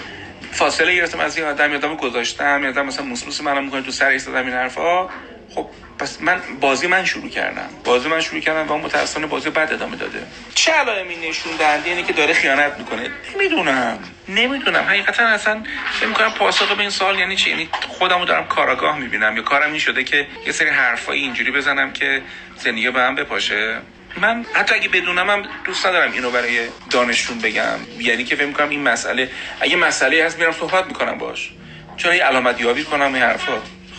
فاصله 0.53 0.97
گرفتم 0.97 1.21
از 1.21 1.37
این 1.38 1.47
آدم 1.47 1.73
یادم 1.73 1.97
گذاشتم 1.97 2.64
یادم 2.64 2.87
مثلا 2.87 3.05
موسموس 3.05 3.40
منم 3.40 3.64
می‌کنه 3.64 3.83
تو 3.83 3.90
سر 3.90 4.09
ایستادم 4.09 4.47
این 4.47 4.55
حرفا 4.55 5.09
خب 5.55 5.67
پس 5.99 6.19
من 6.21 6.40
بازی 6.61 6.87
من 6.87 7.05
شروع 7.05 7.29
کردم. 7.29 7.69
بازی 7.85 8.09
من 8.09 8.21
شروع 8.21 8.40
کردم 8.40 8.73
و 8.73 8.79
متاسفانه 8.79 9.27
بازی 9.27 9.51
بعد 9.51 9.73
ادامه 9.73 9.97
داده. 9.97 10.27
چه 10.55 10.73
علائمی 10.73 11.17
نشون 11.29 11.57
دهنده 11.57 11.90
اینه 11.90 12.03
که 12.03 12.12
داره 12.12 12.35
خیانت 12.35 12.79
می‌کنه. 12.79 13.11
نمی‌دونم. 13.35 13.99
نمی‌دونم. 14.29 14.85
حقیقتا 14.85 15.27
اصلا 15.27 15.62
فکر 15.93 16.07
می‌کنم 16.07 16.33
پاسخ 16.33 16.73
به 16.73 16.81
این 16.81 16.90
سوال 16.90 17.19
یعنی 17.19 17.37
چی؟ 17.37 17.51
یعنی 17.51 17.69
خودمو 17.88 18.25
دارم 18.25 18.47
کاراگاه 18.47 18.99
می‌بینم. 18.99 19.37
یا 19.37 19.43
کارم 19.43 19.71
این 19.71 19.79
شده 19.79 20.05
که 20.05 20.27
یه 20.47 20.53
سری 20.53 20.69
حرفایی 20.69 21.23
اینجوری 21.23 21.51
بزنم 21.51 21.93
که 21.93 22.23
زندگی 22.57 22.90
به 22.90 23.01
هم 23.01 23.14
بپاشه. 23.14 23.79
من 24.21 24.47
حتی 24.53 24.75
اگه 24.75 24.88
بدونم 24.88 25.31
هم 25.31 25.43
دوست 25.64 25.87
ندارم 25.87 26.12
اینو 26.12 26.31
برای 26.31 26.69
دانشجون 26.90 27.38
بگم. 27.38 27.79
یعنی 27.99 28.25
که 28.25 28.37
فکر 28.37 28.47
می‌کنم 28.47 28.69
این 28.69 28.83
مسئله 28.83 29.31
اگه 29.61 29.77
مسئله 29.77 30.25
هست 30.25 30.38
میرم 30.38 30.53
صحبت 30.53 30.87
می‌کنم 30.87 31.19
باش 31.19 31.51
چرا 31.97 32.14
یه 32.14 32.25
علامت 32.25 32.61
یابی 32.61 32.85
کنم 32.85 33.14
این 33.14 33.23
حرفا؟ 33.23 33.53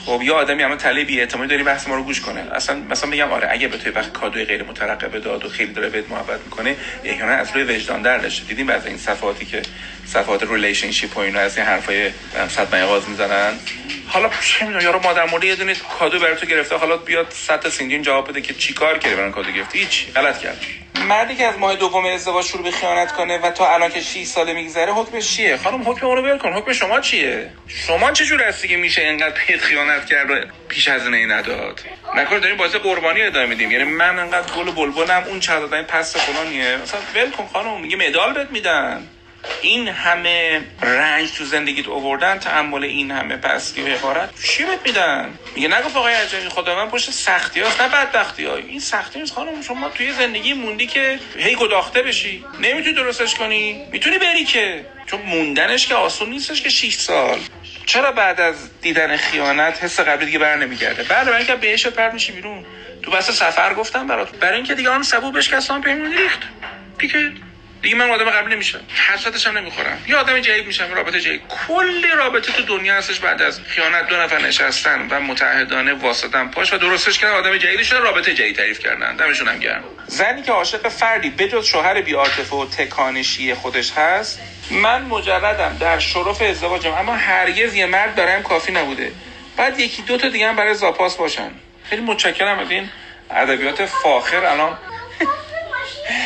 خب 0.05 0.21
یه 0.23 0.31
آدمی 0.31 0.63
اما 0.63 0.75
تله 0.75 1.03
بی 1.03 1.19
اعتمادی 1.19 1.49
داری 1.49 1.63
بحث 1.63 1.87
ما 1.87 1.95
رو 1.95 2.03
گوش 2.03 2.21
کنه. 2.21 2.41
اصلا 2.51 2.75
مثلا 2.89 3.09
بگم 3.09 3.31
آره 3.31 3.47
اگه 3.51 3.67
به 3.67 3.77
توی 3.77 3.91
وقت 3.91 4.13
کادوی 4.13 4.45
غیر 4.45 4.63
مترقبه 4.63 5.19
داد 5.19 5.45
و 5.45 5.49
خیلی 5.49 5.73
داره 5.73 5.89
بهت 5.89 6.09
محبت 6.09 6.39
می‌کنه 6.43 6.75
احیانا 7.03 7.31
از 7.31 7.51
روی 7.55 7.63
وجدان 7.63 8.01
در 8.01 8.17
داشته 8.17 8.45
دیدیم 8.45 8.65
بعضی 8.65 8.87
این 8.87 8.97
صفاتی 8.97 9.45
که 9.45 9.61
صفات 10.05 10.43
ریلیشنشیپ 10.43 11.17
و 11.17 11.19
اینا 11.19 11.39
از 11.39 11.57
این 11.57 11.65
حرفای 11.65 12.11
صد 12.49 12.75
آغاز 12.75 13.09
می‌زنن. 13.09 13.53
حالا 14.07 14.29
چه 14.41 14.65
می‌دونم 14.65 14.83
یارو 14.83 14.99
مادر 14.99 15.25
مورد 15.25 15.43
یه 15.43 15.55
دونه 15.55 15.75
کادو 15.99 16.19
برای 16.19 16.35
تو 16.35 16.45
گرفته 16.45 16.75
حالا 16.75 16.97
بیاد 16.97 17.27
صد 17.31 17.59
تا 17.59 17.69
سینجین 17.69 18.01
جواب 18.01 18.29
بده 18.29 18.41
که 18.41 18.53
چیکار 18.53 18.97
کردی 18.97 19.15
برای 19.15 19.31
کادو 19.31 19.51
گرفتی 19.51 19.79
هیچ 19.79 20.13
غلط 20.15 20.39
کرد. 20.39 20.84
مردی 21.03 21.35
که 21.35 21.45
از 21.45 21.57
ماه 21.57 21.75
دوم 21.75 22.05
ازدواج 22.05 22.45
شروع 22.45 22.63
به 22.63 22.71
خیانت 22.71 23.11
کنه 23.11 23.37
و 23.37 23.51
تا 23.51 23.73
الان 23.73 23.89
که 23.89 24.01
6 24.01 24.23
ساله 24.23 24.53
میگذره 24.53 24.93
حکمش 24.93 25.35
چیه؟ 25.35 25.57
خانم 25.57 25.89
حکم 25.89 26.05
اونو 26.07 26.21
ول 26.21 26.37
کن. 26.37 26.53
حکم 26.53 26.73
شما 26.73 26.99
چیه؟ 26.99 27.51
شما 27.67 28.11
چه 28.11 28.25
جور 28.25 28.43
هستی 28.43 28.67
که 28.67 28.77
میشه 28.77 29.01
اینقدر 29.01 29.31
پیت 29.31 29.59
خیانت 29.61 30.05
کرد 30.05 30.53
پیش 30.69 30.87
از 30.87 31.07
این 31.07 31.31
نداد؟ 31.31 31.81
نکنه 32.15 32.39
داریم 32.39 32.57
بازی 32.57 32.77
قربانی 32.77 33.21
ادامه 33.21 33.45
میدیم. 33.45 33.71
یعنی 33.71 33.83
من 33.83 34.19
انقدر 34.19 34.53
گل 34.53 34.71
بلبلم 34.71 35.23
اون 35.27 35.39
چه 35.39 35.59
دادن 35.59 35.83
پس 35.83 36.17
فلانیه. 36.17 36.77
مثلا 36.77 36.99
ول 37.15 37.31
کن 37.31 37.47
خانم 37.53 37.81
میگه 37.81 37.97
مدال 37.97 38.33
بهت 38.33 38.51
میدن. 38.51 39.07
این 39.61 39.87
همه 39.87 40.61
رنج 40.81 41.31
تو 41.31 41.45
زندگیت 41.45 41.87
اووردن 41.87 42.39
تحمل 42.39 42.83
این 42.83 43.11
همه 43.11 43.37
پستی 43.37 43.81
و 43.81 43.87
حقارت 43.87 44.29
چی 44.43 44.63
بهت 44.63 44.79
میدن؟ 44.85 45.39
میگه 45.55 45.67
نگفت 45.67 45.97
آقای 45.97 46.13
عجمی 46.13 46.49
خدا 46.49 46.75
من 46.75 46.89
پشت 46.89 47.11
سختی 47.11 47.59
هاست 47.59 47.81
نه 47.81 47.87
بدبختی 47.87 48.45
ها 48.45 48.55
این 48.55 48.79
سختی 48.79 49.19
نیست 49.19 49.33
خانم 49.33 49.61
شما 49.61 49.89
توی 49.89 50.11
زندگی 50.11 50.53
موندی 50.53 50.87
که 50.87 51.19
هی 51.37 51.55
گداخته 51.55 52.01
بشی. 52.01 52.45
نمی‌تونی 52.59 52.95
درستش 52.95 53.35
کنی. 53.35 53.85
می‌تونی 53.91 54.17
بری 54.17 54.45
که. 54.45 54.85
چون 55.05 55.21
موندنش 55.21 55.87
که 55.87 55.95
آسون 55.95 56.29
نیستش 56.29 56.61
که 56.61 56.69
6 56.69 56.95
سال. 56.95 57.39
چرا 57.85 58.11
بعد 58.11 58.41
از 58.41 58.81
دیدن 58.81 59.17
خیانت 59.17 59.83
حس 59.83 59.99
قبلی 59.99 60.25
دیگه 60.25 60.39
بر 60.39 60.55
نمیگرده؟ 60.55 61.03
بعد 61.03 61.25
برای 61.25 61.37
اینکه 61.37 61.55
بهش 61.55 61.87
پرد 61.87 62.13
میشی 62.13 62.31
بیرون. 62.31 62.65
تو 63.01 63.11
بس 63.11 63.31
سفر 63.31 63.73
گفتم 63.73 64.07
برات. 64.07 64.35
برای 64.35 64.55
اینکه 64.55 64.75
دیگه 64.75 64.89
آن 64.89 65.03
سبو 65.03 65.31
بشکستم 65.31 65.81
پیمونی 65.81 66.15
ریخت. 66.15 66.39
دیگه 66.99 67.31
دیگه 67.85 67.97
من 67.97 68.09
آدم 68.09 68.29
قبلی 68.29 68.55
نمیشم. 68.55 68.79
حسرتش 69.07 69.47
هم 69.47 69.57
نمی‌خورم. 69.57 70.03
یه 70.07 70.15
آدم 70.15 70.39
جدید 70.39 70.67
میشم 70.67 70.93
رابطه 70.93 71.19
جدید. 71.19 71.41
کل 71.67 72.11
رابطه 72.11 72.53
تو 72.53 72.63
دنیا 72.63 72.95
هستش 72.95 73.19
بعد 73.19 73.41
از 73.41 73.59
خیانت 73.67 74.07
دو 74.07 74.15
نفر 74.15 74.41
نشستن 74.41 75.07
و 75.09 75.19
متحدانه 75.19 75.93
واسطن 75.93 76.47
پاش 76.47 76.73
و 76.73 76.77
درستش 76.77 77.19
کردن. 77.19 77.33
آدم 77.33 77.57
جدیدی 77.57 77.85
شده 77.85 77.99
رابطه 77.99 78.33
جدید 78.33 78.55
تعریف 78.55 78.79
کردن. 78.79 79.15
دمشون 79.15 79.47
هم 79.47 79.59
گرم. 79.59 79.83
زنی 80.07 80.41
که 80.41 80.51
عاشق 80.51 80.87
فردی 80.87 81.29
بجز 81.29 81.65
شوهر 81.65 82.01
بی 82.01 82.13
و 82.13 82.65
تکانشی 82.77 83.53
خودش 83.53 83.91
هست 83.91 84.39
من 84.71 85.01
مجردم 85.01 85.77
در 85.79 85.99
شرف 85.99 86.41
ازدواجم 86.41 86.91
اما 86.91 87.15
هرگز 87.15 87.75
یه 87.75 87.85
مرد 87.85 88.15
برایم 88.15 88.43
کافی 88.43 88.71
نبوده. 88.71 89.11
بعد 89.57 89.79
یکی 89.79 90.01
دو 90.01 90.17
تا 90.17 90.29
دیگه 90.29 90.47
هم 90.47 90.55
برای 90.55 90.73
زاپاس 90.73 91.17
باشن. 91.17 91.51
خیلی 91.89 92.01
متشکرم 92.01 92.59
از 92.59 92.71
این 92.71 92.89
ادبیات 93.31 93.85
فاخر. 93.85 94.45
الان 94.45 94.77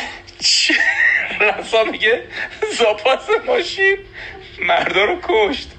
رسا 1.58 1.84
میگه 1.84 2.22
زاپاس 2.78 3.28
ماشین 3.46 3.96
مردا 4.62 5.04
رو 5.04 5.18
کشت. 5.22 5.70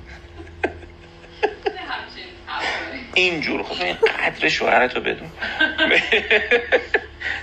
اینجور 3.13 3.63
خب 3.63 3.83
این 3.83 3.95
قدر 3.95 4.49
شوهرتو 4.49 4.99
بدون. 4.99 5.31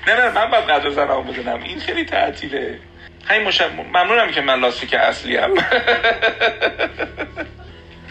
نه 0.07 0.15
نه 0.17 0.31
من 0.31 0.51
باید 0.51 0.65
قدر 0.65 0.91
زنم 0.91 1.23
بدونم. 1.23 1.63
این 1.63 1.81
خیلی 1.81 2.05
تعطیله. 2.05 2.79
همین 3.27 3.49
مشم... 3.49 3.71
ممنونم 3.75 4.31
که 4.31 4.41
من 4.41 4.61
لاستیک 4.61 4.95
اصلی 4.95 5.37
هم. 5.37 5.55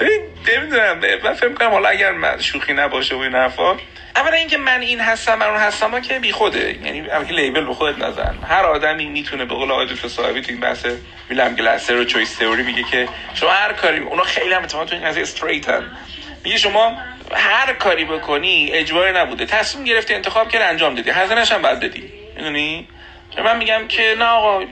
نمی‌دونم 0.02 1.00
من 1.24 1.34
فکر 1.34 1.54
کنم 1.54 1.72
حالا 1.72 1.90
اگر 1.90 2.12
من 2.12 2.42
شوخی 2.42 2.74
نباشه 2.74 3.16
و 3.16 3.20
این 3.20 3.36
حرفا 3.36 3.78
اولا 4.16 4.36
اینکه 4.36 4.58
من 4.58 4.82
این 4.82 5.00
هستم 5.00 5.36
من 5.36 5.46
اون 5.46 5.60
هستم 5.60 5.92
ها 5.92 6.00
که 6.00 6.20
بی 6.20 6.32
خوده. 6.32 6.86
یعنی 6.86 7.10
اول 7.10 7.36
لیبل 7.36 7.66
به 7.66 7.74
خودت 7.74 8.00
نزن 8.00 8.38
هر 8.48 8.64
آدمی 8.66 9.06
می‌تونه 9.06 9.46
به 9.46 9.56
قول 9.56 9.72
آقای 9.72 9.96
صاحبی 9.96 10.42
تو 10.42 10.52
این 10.52 10.60
بحث 10.60 10.86
ویلم 11.30 11.56
گلاسر 11.56 11.96
و 11.96 12.06
چویس 12.06 12.36
تئوری 12.36 12.64
میگه 12.64 12.84
که 12.84 13.08
شما 13.34 13.50
هر 13.50 13.74
کاری 13.74 14.00
اونا 14.00 14.24
خیلی 14.24 14.54
هم 14.54 14.66
تو 14.66 14.78
این 14.92 15.06
قضیه 15.06 15.24
استریتن 15.24 15.98
میگه 16.44 16.58
شما 16.58 16.98
هر 17.36 17.74
کاری 17.74 18.06
بکنی 18.06 18.70
اجباری 18.74 19.18
نبوده. 19.18 19.46
تصمیم 19.46 19.86
گرفتی 19.86 20.14
انتخاب 20.14 20.50
کرد 20.50 20.62
انجام 20.62 20.96
دادی. 20.96 21.10
هزینه‌ش 21.10 21.52
هم 21.52 21.62
بعد 21.62 21.80
بدی. 21.80 22.14
می‌دونی؟ 22.38 22.88
من 23.44 23.58
میگم 23.58 23.88
که 23.88 24.16
نه 24.20 24.26
آقا 24.26 24.66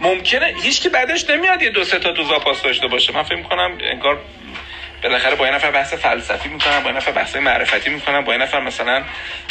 ممکنه 0.00 0.54
هیچ 0.62 0.82
که 0.82 0.88
بعدش 0.88 1.30
نمیاد 1.30 1.62
یه 1.62 1.70
دو 1.70 1.84
سه 1.84 1.98
تا 1.98 2.12
تو 2.12 2.24
زاپاس 2.24 2.62
داشته 2.62 2.86
باشه. 2.86 3.12
من 3.12 3.22
فکر 3.22 3.42
کنم 3.42 3.78
انگار 3.80 4.18
بالاخره 5.02 5.34
با 5.34 5.46
یه 5.46 5.54
نفر 5.54 5.70
بحث 5.70 5.94
فلسفی 5.94 6.48
می‌کنم 6.48 6.82
با 6.82 6.90
یه 6.90 6.96
نفر 6.96 7.12
بحث 7.12 7.36
معرفتی 7.36 7.90
می‌کنم 7.90 8.24
با 8.24 8.32
یه 8.32 8.38
نفر 8.38 8.60
مثلا 8.60 9.04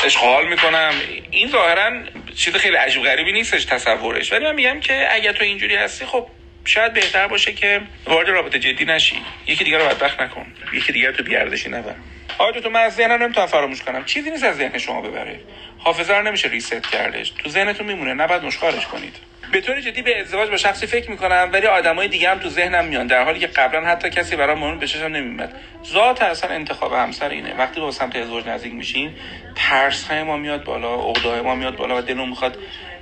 اشغال 0.05 0.47
می‌کنم. 0.47 0.93
این 1.31 1.47
ظاهرا 1.47 1.91
چیز 2.35 2.55
خیلی 2.55 2.75
عجیب 2.75 3.03
غریبی 3.03 3.31
نیستش 3.31 3.65
تصورش. 3.65 4.31
ولی 4.31 4.45
من 4.45 4.55
میگم 4.55 4.79
که 4.79 5.07
اگر 5.11 5.31
تو 5.31 5.43
اینجوری 5.43 5.75
هستی 5.75 6.05
خب 6.05 6.27
شاید 6.65 6.93
بهتر 6.93 7.27
باشه 7.27 7.53
که 7.53 7.81
وارد 8.05 8.29
رابطه 8.29 8.59
جدی 8.59 8.85
نشی. 8.85 9.15
یکی 9.47 9.63
دیگر 9.63 9.77
رو 9.77 9.85
بدبخت 9.85 10.21
نکن. 10.21 10.53
یکی 10.73 10.93
دیگر 10.93 11.11
تو 11.11 11.23
بیاردشی 11.23 11.69
نبر 11.69 11.95
آیا 12.37 12.51
تو 12.51 12.69
من 12.69 12.81
از 12.81 12.95
ذهنم 12.95 13.23
نمی‌تونم 13.23 13.47
فراموش 13.47 13.81
کنم. 13.81 14.05
چیزی 14.05 14.31
نیست 14.31 14.43
از 14.43 14.57
ذهن 14.57 14.77
شما 14.77 15.01
ببره. 15.01 15.39
حافظه 15.77 16.13
رو 16.13 16.21
نمیشه 16.21 16.47
ریست 16.47 16.91
کردش. 16.91 17.29
تو 17.29 17.49
ذهنتون 17.49 17.87
میمونه. 17.87 18.13
نباید 18.13 18.43
مشکارش 18.43 18.87
کنید. 18.87 19.15
به 19.51 19.61
طور 19.61 19.81
جدی 19.81 20.01
به 20.01 20.19
ازدواج 20.19 20.49
با 20.49 20.57
شخصی 20.57 20.87
فکر 20.87 21.11
می‌کنم 21.11 21.49
ولی 21.53 21.67
آدمای 21.67 22.07
دیگه 22.07 22.29
هم 22.29 22.39
تو 22.39 22.49
ذهنم 22.49 22.85
میان. 22.85 23.07
در 23.07 23.23
حالی 23.23 23.39
که 23.39 23.47
قبلا 23.47 23.85
حتی 23.85 24.09
کسی 24.09 24.35
برای 24.35 24.55
مهم 24.55 24.79
بششم 24.79 25.05
نمیمد 25.05 25.55
ذات 25.85 26.21
اصلا 26.21 26.49
انتخاب 26.49 26.93
همسر 26.93 27.29
اینه. 27.29 27.55
وقتی 27.57 27.81
با 27.81 27.91
سمت 27.91 28.15
ازدواج 28.15 28.47
نزدیک 28.47 28.73
میشین 28.73 29.13
ترس 29.55 30.03
های 30.03 30.23
ما 30.23 30.37
میاد 30.37 30.63
بالا 30.63 30.95
عقده 30.95 31.41
ما 31.41 31.55
میاد 31.55 31.75
بالا 31.75 31.97
و 31.97 32.01
دلمون 32.01 32.29
می‌خواد 32.29 32.57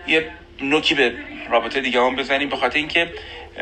یه 0.07 0.29
نوکی 0.61 0.95
به 0.95 1.13
رابطه 1.49 1.81
دیگه 1.81 2.01
هم 2.01 2.15
بزنیم. 2.15 2.49
به 2.49 2.55
خاطر 2.55 2.77
اینکه 2.77 3.09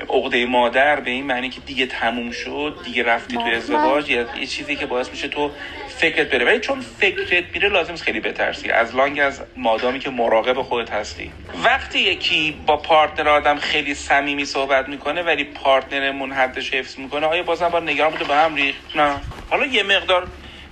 عقده 0.09 0.45
مادر 0.45 0.99
به 0.99 1.11
این 1.11 1.25
معنی 1.25 1.49
که 1.49 1.61
دیگه 1.61 1.85
تموم 1.85 2.31
شد 2.31 2.79
دیگه 2.83 3.03
رفتی 3.03 3.35
تو 3.35 3.43
ازدواج 3.43 4.09
یه 4.09 4.45
چیزی 4.49 4.75
که 4.75 4.85
باعث 4.85 5.09
میشه 5.09 5.27
تو 5.27 5.51
فکرت 5.97 6.29
بره. 6.29 6.45
ولی 6.45 6.60
چون 6.60 6.81
فکرت 6.81 7.43
میره 7.53 7.69
لازم 7.69 7.95
خیلی 7.95 8.19
بترسی. 8.19 8.69
as 8.71 8.95
long 8.95 9.19
as 9.19 9.43
مادامی 9.58 9.99
که 9.99 10.10
مراقب 10.10 10.62
خودت 10.62 10.93
هستی. 10.93 11.31
وقتی 11.63 11.99
یکی 11.99 12.63
با 12.65 12.77
partner 12.77 13.29
آدم 13.29 13.58
خیلی 13.58 13.93
صمیمی 13.93 14.45
صحبت 14.45 14.89
می‌کنه 14.89 15.23
ولی 15.23 15.43
partner 15.43 16.05
مون 16.05 16.31
حدش 16.31 16.73
حفظ 16.73 16.99
می‌کنه 16.99 17.27
آیا 17.27 17.43
بازم 17.43 17.69
با 17.69 17.79
نگران 17.79 18.12
بوده؟ 18.12 18.25
به 18.25 18.36
هم 18.36 18.55
ریخت؟ 18.55 18.95
نه. 18.95 19.21
حالا 19.49 19.65
یه 19.65 19.84
مقدار 19.84 20.27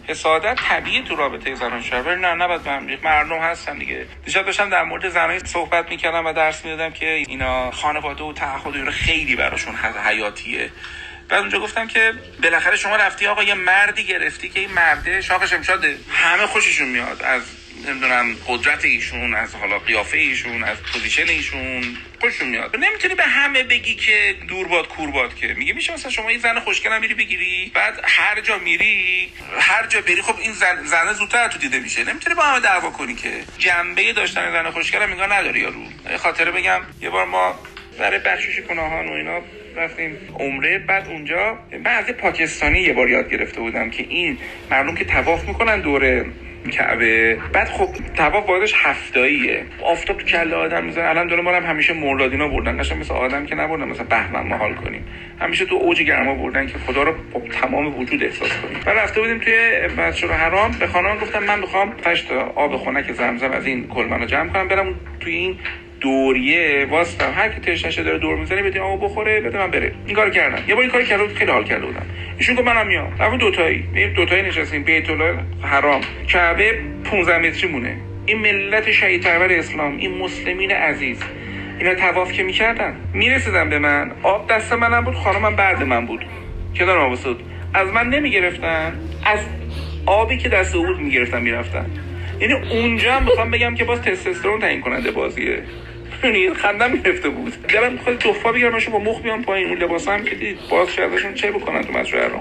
حسادت 0.08 0.60
طبیعی 0.70 1.04
تو 1.04 1.16
رابطه 1.16 1.56
زنان 1.56 1.82
شوهر 1.82 2.16
نه 2.16 2.34
نباید 2.34 2.64
به 2.64 2.72
هم 2.72 2.88
مردم 3.04 3.38
هستن 3.38 3.78
دیگه. 3.78 4.06
دیشب 4.26 4.46
داشتم 4.46 4.70
در 4.70 4.84
مورد 4.84 5.10
زنای 5.10 5.40
صحبت 5.40 5.92
می‌کردم 5.92 6.26
و 6.26 6.34
درس 6.34 6.66
می‌دادم 6.66 6.94
که 6.94 7.06
اینا 7.06 7.72
خانواده 7.72 8.24
و 8.24 8.34
تعهد 8.34 8.76
اینا 8.76 8.92
خیلی 8.92 9.36
براشون 9.36 9.76
حیاتیه. 10.06 10.70
بعد 11.30 11.40
اونجا 11.40 11.60
گفتم 11.60 11.88
که 11.88 12.14
بالاخره 12.44 12.78
شما 12.78 12.96
رفتی 12.96 13.28
آقا 13.28 13.44
یه 13.44 13.54
مردی 13.54 14.04
گرفتی 14.04 14.50
که 14.50 14.60
این 14.60 14.72
مرده 14.72 15.22
شاخ 15.22 15.54
شمشاده 15.54 15.98
همه 16.12 16.46
خوششون 16.46 16.88
میاد. 16.88 17.22
از 17.24 17.42
نمی‌دونم 17.88 18.36
قدرت 18.48 18.86
ایشون 18.86 19.34
از 19.36 19.56
حالا 19.56 19.80
قیافه 19.80 20.18
ایشون 20.18 20.64
از 20.64 20.78
position 20.78 21.28
ایشون 21.28 21.98
خوششون 22.22 22.48
میاد. 22.48 22.76
نمی‌تونی 22.76 23.16
به 23.16 23.24
همه 23.24 23.64
بگی 23.64 23.96
که 23.96 24.36
دور 24.48 24.68
باد 24.68 24.88
کور 24.88 25.12
باد 25.12 25.36
که. 25.36 25.48
میگه 25.48 25.74
میشه 25.74 25.94
مثلا 25.94 26.12
شما 26.12 26.30
این 26.30 26.40
زن 26.40 26.60
خوشگلم 26.60 27.02
میری 27.02 27.14
بگیری 27.14 27.72
بعد 27.74 28.00
هر 28.04 28.42
جا 28.42 28.58
میری 28.58 29.34
هر 29.60 29.88
جا 29.88 30.02
بری 30.02 30.22
خب 30.22 30.40
این 30.40 30.54
زن 30.54 30.86
زنه 30.86 31.14
زودتر 31.14 31.48
تو 31.48 31.60
دیده 31.60 31.80
میشه. 31.80 32.04
نمی‌تونی 32.04 32.36
با 32.36 32.44
همه 32.44 32.60
دعوا 32.60 32.90
کنی 32.90 33.16
که. 33.16 33.44
جنبه 33.58 34.14
داشتن 34.14 34.52
زن 34.52 34.72
خوشگلم 34.72 35.10
میگه 35.10 35.28
نداری 35.28 35.60
یارو. 35.60 35.84
خاطره 36.18 36.52
بگم 36.52 36.82
یه 37.02 37.10
بار 37.10 37.26
ما 37.26 37.60
برای 38.00 38.20
بخشش 38.20 38.60
گناهان 38.60 39.10
و 39.10 39.14
اینا 39.14 39.42
رفتیم 39.78 40.18
عمره 40.40 40.80
بعد 40.80 41.08
اونجا 41.08 41.58
من 41.86 41.92
از 41.92 42.06
پاکستانی 42.06 42.80
یه 42.80 42.94
بار 42.94 43.10
یاد 43.10 43.30
گرفته 43.30 43.62
بودم 43.62 43.90
که 43.90 44.06
این 44.10 44.38
مردم 44.72 44.96
که 44.96 45.06
تواف 45.06 45.48
می‌کنن 45.48 45.82
دوره 45.82 46.26
کعبه. 46.72 47.38
بعد 47.54 47.68
خب 47.68 47.90
تواف 48.16 48.46
بازش 48.46 48.74
هفتاییه 48.78 49.64
آفتاب 49.82 50.18
تو 50.18 50.26
کله 50.26 50.56
آدم 50.56 50.84
می‌زنه 50.84 51.10
الان 51.10 51.28
دور 51.28 51.42
ما 51.42 51.52
هم 51.52 51.64
همیشه 51.64 51.94
مردادینا 51.94 52.48
بردن. 52.48 52.80
قشنگ 52.80 53.00
مثل 53.00 53.14
آدم 53.14 53.46
که 53.46 53.56
نبردن 53.56 53.84
مثلا 53.84 54.06
بهمن 54.06 54.48
ما 54.48 54.58
حال 54.58 54.74
کنیم. 54.74 55.06
همیشه 55.40 55.66
تو 55.66 55.76
اوج 55.76 56.02
گرما 56.02 56.36
بردن 56.36 56.68
که 56.68 56.78
خدا 56.78 57.04
رو 57.04 57.14
با 57.34 57.40
تمام 57.40 58.00
وجود 58.00 58.24
احساس 58.24 58.50
کنیم. 58.50 58.80
بعد 58.86 58.98
رفته 58.98 59.22
بودیم 59.22 59.38
توی 59.38 59.54
مسجد 59.98 60.30
حرام 60.30 60.72
به 60.80 60.88
خانم 60.88 61.18
گفتم 61.18 61.44
من 61.44 61.60
می‌خوام 61.60 61.94
8 62.06 62.32
آب 62.32 62.78
خنک 62.78 63.12
زمزم 63.12 63.52
از 63.52 63.66
این 63.66 63.88
کلمنو 63.88 64.26
جمع 64.26 64.50
کنم. 64.50 64.68
برم 64.68 64.96
توی 65.20 65.34
این 65.34 65.58
دوریه 66.04 66.88
واسطم 66.90 67.34
هر 67.36 67.50
کی 67.50 67.60
تشنشه 67.60 68.04
داره 68.04 68.18
دور 68.18 68.36
می‌زنه 68.36 68.64
بده 68.64 68.82
آمو 68.82 68.98
بخوره 68.98 69.42
بده 69.42 69.58
من 69.58 69.72
بره. 69.72 69.92
این 70.06 70.16
کار 70.16 70.30
کردم 70.30 70.64
یه 70.68 70.76
بار 70.76 70.82
این 70.84 70.92
کار 70.92 71.04
کردم 71.04 71.28
خیلی 71.28 71.52
حال 71.52 71.64
کرده 71.64 71.86
بودم 71.86 72.06
ایشون 72.38 72.56
گفت 72.56 72.68
منم 72.68 72.88
میام. 72.88 73.14
رفتیم 73.20 73.38
دوتایی. 73.38 73.84
این 73.96 74.14
دوتایی 74.14 74.42
نشستیم. 74.42 74.84
بیت 74.84 75.10
الله 75.10 75.36
حرام. 75.62 76.02
کعبه 76.28 76.80
15 77.04 77.38
متری 77.38 77.70
مونه 77.70 77.98
این 78.26 78.38
ملت 78.38 78.92
شهید 78.92 79.24
پرور 79.24 79.54
اسلام 79.54 79.98
این 79.98 80.18
مسلمین 80.18 80.72
عزیز. 80.72 81.20
اینا 81.80 81.96
تواف 81.96 82.32
که 82.32 82.44
می‌کردن 82.44 82.96
می‌رسیدن 83.14 83.70
به 83.70 83.80
من. 83.80 84.12
آب 84.24 84.50
دست 84.50 84.74
منم 84.74 85.02
بود 85.02 85.16
خانمم 85.16 85.56
بعد 85.56 85.84
من 85.84 86.06
بود. 86.06 86.26
که 86.74 86.86
دارم 86.86 87.12
آب 87.12 87.18
از 87.74 87.88
من 87.88 88.10
نمی‌گرفتن. 88.10 88.94
از 89.26 89.40
آبی 90.06 90.38
که 90.38 90.50
دست 90.50 90.76
او 90.76 90.86
بود 90.86 91.00
می‌گرفتن 91.00 91.42
می‌رفتن. 91.42 91.86
یعنی 92.40 92.54
اونجا 92.54 93.14
هم 93.14 93.24
می‌خوام 93.24 93.52
بگم 93.52 93.76
که 93.76 93.84
باز 93.84 94.02
تستوسترون 94.02 94.60
تعیین 94.60 94.82
کننده 94.82 95.12
بازیه. 95.12 95.64
می‌دونی؟ 96.24 96.54
خندم 96.54 96.92
می‌رفته 96.92 97.30
بود. 97.30 97.68
دلم 97.68 97.94
می‌خواد 97.94 98.18
توفا 98.18 98.52
بگیرمشون 98.52 98.94
با 98.94 99.00
مخ 99.00 99.22
بیان 99.22 99.42
پایین 99.42 99.84
اون 99.84 100.00
هم 100.08 100.24
که 100.24 100.36
دید. 100.36 100.58
باز 100.70 101.00
ازشون 101.00 101.34
چه 101.34 101.52
بکنن 101.52 101.84
تو 101.84 101.94
مسجد 101.94 102.16
رو؟ 102.16 102.40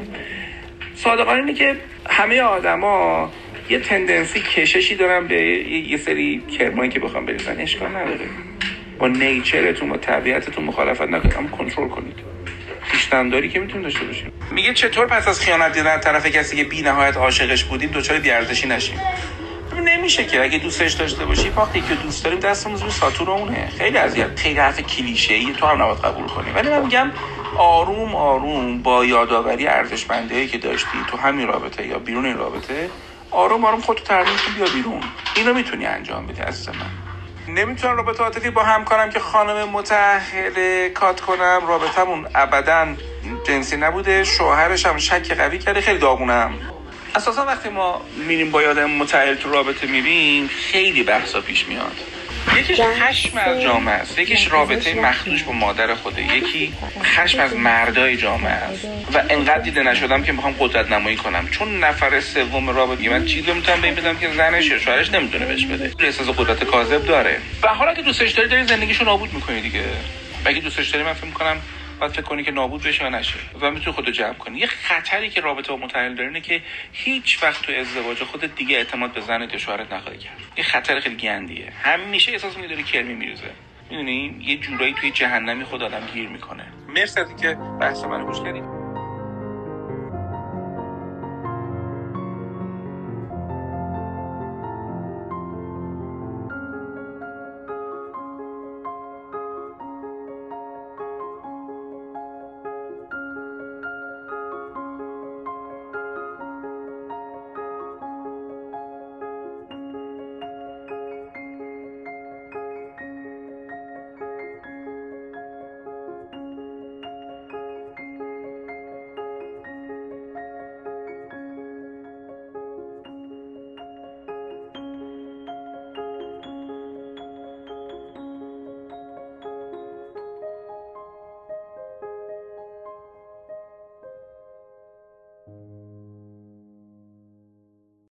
صادقانه 0.94 1.40
اینه 1.40 1.54
که 1.54 1.76
همه 2.10 2.40
آدما 2.40 3.32
یه 3.70 3.78
تندنسی 3.78 4.40
کششی 4.40 4.94
دارن 4.94 5.26
به 5.26 5.42
یه 5.88 5.96
سری 5.96 6.42
کرمایی 6.58 6.90
که 6.90 7.00
بخوام 7.00 7.26
بریزن. 7.26 7.60
اشکال 7.60 7.88
نداره. 7.88 8.20
با 8.98 9.08
نیچرتون 9.08 9.88
با 9.88 9.96
طبیعتتون 9.96 10.64
مخالفت 10.64 11.02
نکنید. 11.02 11.36
اما 11.36 11.48
کنترل 11.48 11.88
کنید. 11.88 12.16
پیشتنداری 12.92 13.48
که 13.48 13.60
می‌تونید 13.60 13.84
داشته 13.84 14.04
باشیم. 14.04 14.32
میگه 14.50 14.74
چطور 14.74 15.06
پس 15.06 15.28
از 15.28 15.40
خیانت 15.40 15.72
دیدن 15.72 16.00
طرف 16.00 16.26
کسی 16.26 16.56
که 16.56 16.64
بی 16.64 16.82
نهایت 16.82 17.16
عاشقش 17.16 17.64
بودیم 17.64 17.90
دوچار 17.90 18.18
بیارزشی 18.18 18.68
نشیم؟ 18.68 19.00
نمیشه 19.80 20.24
که. 20.24 20.42
اگه 20.42 20.58
دوستش 20.58 20.92
داشته 20.92 21.26
باشی 21.26 21.48
وقتی 21.50 21.82
که 21.82 21.94
دوست 21.94 22.24
داریم 22.24 22.38
دستمون 22.40 22.80
رو 22.80 22.90
ساتور 22.90 23.30
اونه 23.30 23.68
خیلی 23.78 23.98
اذیت. 23.98 24.40
خیلی 24.40 24.58
حرف 24.58 24.80
کلیشه 24.80 25.34
ای 25.34 25.52
تو 25.52 25.66
هم 25.66 25.82
نباید 25.82 25.98
قبول 25.98 26.28
کنی. 26.28 26.50
ولی 26.50 26.70
من 26.70 26.82
میگم 26.82 27.12
آروم 27.54 28.14
آروم 28.14 28.82
با 28.82 29.04
یادآوری 29.04 29.66
ارزشمندی 29.66 30.48
که 30.48 30.58
داشتی 30.58 31.04
تو 31.04 31.16
همین 31.16 31.48
رابطه 31.48 31.86
یا 31.86 31.98
بیرون 31.98 32.26
این 32.26 32.36
رابطه 32.38 32.90
آروم 33.30 33.64
آروم 33.64 33.80
خودتو 33.80 34.04
ترمیم 34.04 34.38
کن 34.38 34.52
بیا 34.52 34.68
بیرون. 34.68 35.12
اینو 35.32 35.54
می‌تونی 35.54 35.86
انجام 35.86 36.26
بدی 36.26 36.42
عزیز 36.42 36.68
من. 36.68 36.90
نمی‌تونم 37.48 37.96
رابطه 37.96 38.24
عاطفی 38.24 38.50
با 38.50 38.62
هم 38.62 38.84
کنم 38.84 39.10
که 39.10 39.20
خانم 39.20 39.68
متأهله 39.68 40.90
کات 40.90 41.20
کنم. 41.20 41.62
رابطمون 41.68 42.28
ابدا 42.34 42.96
جنسی 43.44 43.76
نبوده. 43.76 44.24
شوهرش 44.24 44.86
هم 44.86 44.98
شک 44.98 45.32
قوی 45.32 45.58
کرده. 45.58 45.80
خیلی 45.80 45.98
داغونم. 45.98 46.60
اساسا 47.14 47.46
وقتی 47.46 47.68
ما 47.68 48.02
میریم 48.28 48.50
با 48.50 48.62
یادم 48.62 48.90
متأهل 48.90 49.34
تو 49.34 49.50
رابطه 49.50 49.86
میریم 49.86 50.48
خیلی 50.48 51.02
بحثا 51.02 51.40
پیش 51.40 51.66
میاد. 51.68 51.96
یکیش 52.58 52.80
خشم 52.80 53.38
از 53.38 53.62
جامعه 53.62 53.94
است. 53.94 54.18
یکیش 54.18 54.52
رابطه 54.52 54.94
مخدوش 54.94 55.42
با 55.42 55.52
مادر 55.52 55.94
خوده 55.94 56.36
یکی 56.36 56.74
خشم 57.04 57.40
از 57.40 57.56
مردای 57.56 58.16
جامعه 58.16 58.52
است. 58.52 58.84
و 59.14 59.22
انقدر 59.30 59.58
دیده 59.58 59.82
نشدم 59.82 60.22
که 60.22 60.32
می‌خوام 60.32 60.54
قدرت 60.58 60.90
نمایی 60.90 61.16
کنم. 61.16 61.48
چون 61.48 61.84
نفر 61.84 62.20
سوم 62.20 62.70
رابطه 62.70 63.10
من 63.10 63.24
چیزی 63.24 63.52
می‌تونم 63.52 63.80
به 63.80 63.92
بدم 63.92 64.16
که 64.16 64.30
زنش 64.36 64.66
یا 64.66 64.78
شوهرش 64.78 65.10
نمی‌تونه 65.10 65.46
بهش 65.46 65.66
بده. 65.66 65.92
احساس 65.98 66.28
قدرت 66.28 66.64
کاذب 66.64 67.04
داره. 67.06 67.38
و 67.62 67.68
حالا 67.68 67.94
که 67.94 68.02
دوستش 68.02 68.32
داری 68.32 68.48
داری 68.48 68.64
زندگیشو 68.64 69.04
نابود 69.04 69.34
می‌کنی 69.34 69.60
دیگه. 69.60 69.84
اگه 70.44 70.60
دوستش 70.60 70.88
داری 70.88 71.04
من 71.04 71.12
فکر 71.12 71.26
می‌کنم 71.26 71.56
باید 72.02 72.12
فکر 72.12 72.22
کنی 72.22 72.44
که 72.44 72.50
نابود 72.50 72.82
بشه 72.82 73.04
یا 73.04 73.10
نشه 73.10 73.38
و 73.60 73.70
می‌تونی 73.70 73.96
خودتو 73.96 74.10
جمع 74.10 74.34
کنی. 74.34 74.58
یه 74.58 74.66
خطری 74.66 75.30
که 75.30 75.40
رابطه 75.40 75.72
با 75.72 75.76
متحل 75.76 76.14
داره 76.14 76.28
اینه 76.28 76.40
که 76.40 76.62
هیچ 76.92 77.42
وقت 77.42 77.62
تو 77.62 77.72
ازدواج 77.72 78.22
خودت 78.22 78.54
دیگه 78.54 78.76
اعتماد 78.76 79.12
به 79.12 79.20
زنت 79.20 79.52
یا 79.52 79.58
شوهرت 79.58 79.92
نخواهی 79.92 80.18
کرد. 80.18 80.36
یه 80.56 80.64
خطر 80.64 81.00
خیلی 81.00 81.16
گندیه. 81.16 81.72
همیشه 81.82 82.32
احساس 82.32 82.56
می‌کنی 82.56 82.70
داری 82.70 82.82
کرمی 82.82 83.14
میریزه. 83.14 83.50
می‌دونی؟ 83.90 84.40
یه 84.40 84.56
جورایی 84.56 84.94
توی 84.94 85.10
جهنمی 85.10 85.64
خود 85.64 85.82
آدم 85.82 86.06
گیر 86.14 86.28
می‌کنه. 86.28 86.64
مرسی 86.88 87.20
از 87.20 87.28
اینکه 87.28 87.58
بحث 87.80 88.04
منو 88.04 88.26
گوش 88.26 88.40
کردید 88.40 88.81